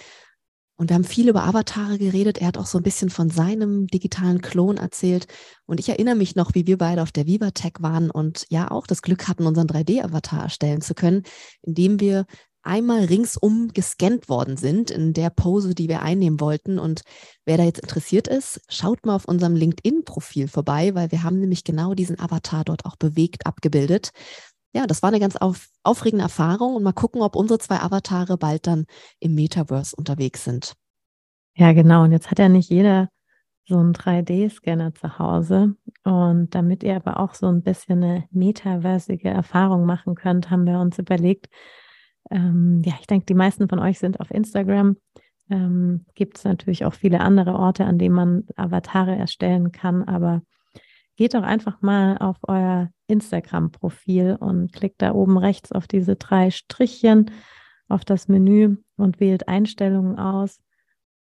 Und 0.76 0.90
wir 0.90 0.96
haben 0.96 1.04
viel 1.04 1.30
über 1.30 1.44
Avatare 1.44 1.96
geredet. 1.96 2.36
Er 2.36 2.48
hat 2.48 2.58
auch 2.58 2.66
so 2.66 2.76
ein 2.76 2.82
bisschen 2.82 3.08
von 3.08 3.30
seinem 3.30 3.86
digitalen 3.86 4.42
Klon 4.42 4.76
erzählt. 4.76 5.28
Und 5.64 5.80
ich 5.80 5.88
erinnere 5.88 6.14
mich 6.14 6.36
noch, 6.36 6.54
wie 6.54 6.66
wir 6.66 6.76
beide 6.76 7.00
auf 7.00 7.12
der 7.12 7.26
Vivatech 7.26 7.76
waren 7.80 8.10
und 8.10 8.44
ja 8.50 8.70
auch 8.70 8.86
das 8.86 9.00
Glück 9.00 9.28
hatten, 9.28 9.46
unseren 9.46 9.66
3D-Avatar 9.66 10.42
erstellen 10.42 10.82
zu 10.82 10.92
können, 10.94 11.22
indem 11.62 12.00
wir 12.00 12.26
einmal 12.62 13.04
ringsum 13.04 13.68
gescannt 13.72 14.28
worden 14.28 14.56
sind 14.56 14.90
in 14.90 15.12
der 15.12 15.30
Pose, 15.30 15.74
die 15.74 15.88
wir 15.88 16.02
einnehmen 16.02 16.40
wollten. 16.40 16.78
Und 16.78 17.02
wer 17.44 17.56
da 17.56 17.64
jetzt 17.64 17.80
interessiert 17.80 18.28
ist, 18.28 18.60
schaut 18.68 19.04
mal 19.04 19.16
auf 19.16 19.26
unserem 19.26 19.54
LinkedIn-Profil 19.56 20.48
vorbei, 20.48 20.94
weil 20.94 21.10
wir 21.10 21.22
haben 21.22 21.40
nämlich 21.40 21.64
genau 21.64 21.94
diesen 21.94 22.18
Avatar 22.18 22.64
dort 22.64 22.84
auch 22.84 22.96
bewegt 22.96 23.46
abgebildet. 23.46 24.10
Ja, 24.74 24.86
das 24.86 25.02
war 25.02 25.08
eine 25.08 25.20
ganz 25.20 25.36
auf, 25.36 25.68
aufregende 25.82 26.22
Erfahrung 26.22 26.74
und 26.74 26.82
mal 26.82 26.92
gucken, 26.92 27.20
ob 27.20 27.36
unsere 27.36 27.58
zwei 27.58 27.80
Avatare 27.80 28.38
bald 28.38 28.66
dann 28.66 28.86
im 29.20 29.34
Metaverse 29.34 29.94
unterwegs 29.94 30.44
sind. 30.44 30.74
Ja, 31.54 31.72
genau. 31.72 32.04
Und 32.04 32.12
jetzt 32.12 32.30
hat 32.30 32.38
ja 32.38 32.48
nicht 32.48 32.70
jeder 32.70 33.08
so 33.66 33.78
einen 33.78 33.92
3D-Scanner 33.92 34.94
zu 34.94 35.18
Hause. 35.18 35.74
Und 36.04 36.54
damit 36.54 36.82
ihr 36.82 36.96
aber 36.96 37.20
auch 37.20 37.34
so 37.34 37.46
ein 37.46 37.62
bisschen 37.62 38.02
eine 38.02 38.24
metaversige 38.30 39.28
Erfahrung 39.28 39.84
machen 39.84 40.14
könnt, 40.14 40.50
haben 40.50 40.66
wir 40.66 40.78
uns 40.78 40.98
überlegt, 40.98 41.48
ähm, 42.32 42.82
ja, 42.84 42.94
ich 42.98 43.06
denke, 43.06 43.26
die 43.26 43.34
meisten 43.34 43.68
von 43.68 43.78
euch 43.78 43.98
sind 43.98 44.18
auf 44.18 44.30
Instagram. 44.30 44.96
Ähm, 45.50 46.06
Gibt 46.14 46.38
es 46.38 46.44
natürlich 46.44 46.84
auch 46.84 46.94
viele 46.94 47.20
andere 47.20 47.54
Orte, 47.54 47.84
an 47.84 47.98
denen 47.98 48.14
man 48.14 48.44
Avatare 48.56 49.14
erstellen 49.14 49.70
kann, 49.70 50.02
aber 50.04 50.42
geht 51.16 51.34
doch 51.34 51.42
einfach 51.42 51.82
mal 51.82 52.16
auf 52.18 52.38
euer 52.48 52.90
Instagram-Profil 53.06 54.38
und 54.40 54.72
klickt 54.72 55.02
da 55.02 55.12
oben 55.12 55.36
rechts 55.36 55.72
auf 55.72 55.86
diese 55.86 56.16
drei 56.16 56.50
Strichchen 56.50 57.30
auf 57.88 58.06
das 58.06 58.28
Menü 58.28 58.78
und 58.96 59.20
wählt 59.20 59.46
Einstellungen 59.46 60.18
aus. 60.18 60.58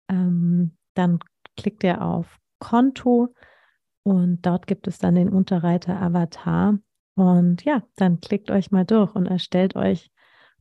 Ähm, 0.08 0.76
dann 0.94 1.18
klickt 1.58 1.84
ihr 1.84 2.00
auf 2.00 2.38
Konto 2.58 3.34
und 4.04 4.46
dort 4.46 4.66
gibt 4.66 4.88
es 4.88 4.96
dann 4.98 5.16
den 5.16 5.28
Unterreiter 5.28 6.00
Avatar. 6.00 6.78
Und 7.14 7.62
ja, 7.64 7.82
dann 7.96 8.20
klickt 8.20 8.50
euch 8.50 8.70
mal 8.70 8.86
durch 8.86 9.14
und 9.14 9.26
erstellt 9.26 9.76
euch 9.76 10.10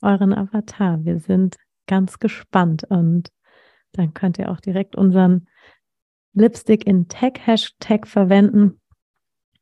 euren 0.03 0.33
Avatar. 0.33 1.03
Wir 1.03 1.19
sind 1.19 1.57
ganz 1.87 2.19
gespannt 2.19 2.83
und 2.89 3.31
dann 3.93 4.13
könnt 4.13 4.37
ihr 4.39 4.51
auch 4.51 4.59
direkt 4.59 4.95
unseren 4.95 5.47
Lipstick 6.33 6.85
in 6.87 7.07
Tag 7.07 7.45
Hashtag 7.45 8.07
verwenden 8.07 8.79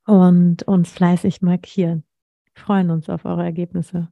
und 0.06 0.64
uns 0.64 0.92
fleißig 0.92 1.42
markieren. 1.42 2.04
Wir 2.54 2.64
freuen 2.64 2.92
uns 2.92 3.10
auf 3.10 3.26
eure 3.26 3.44
Ergebnisse. 3.44 4.10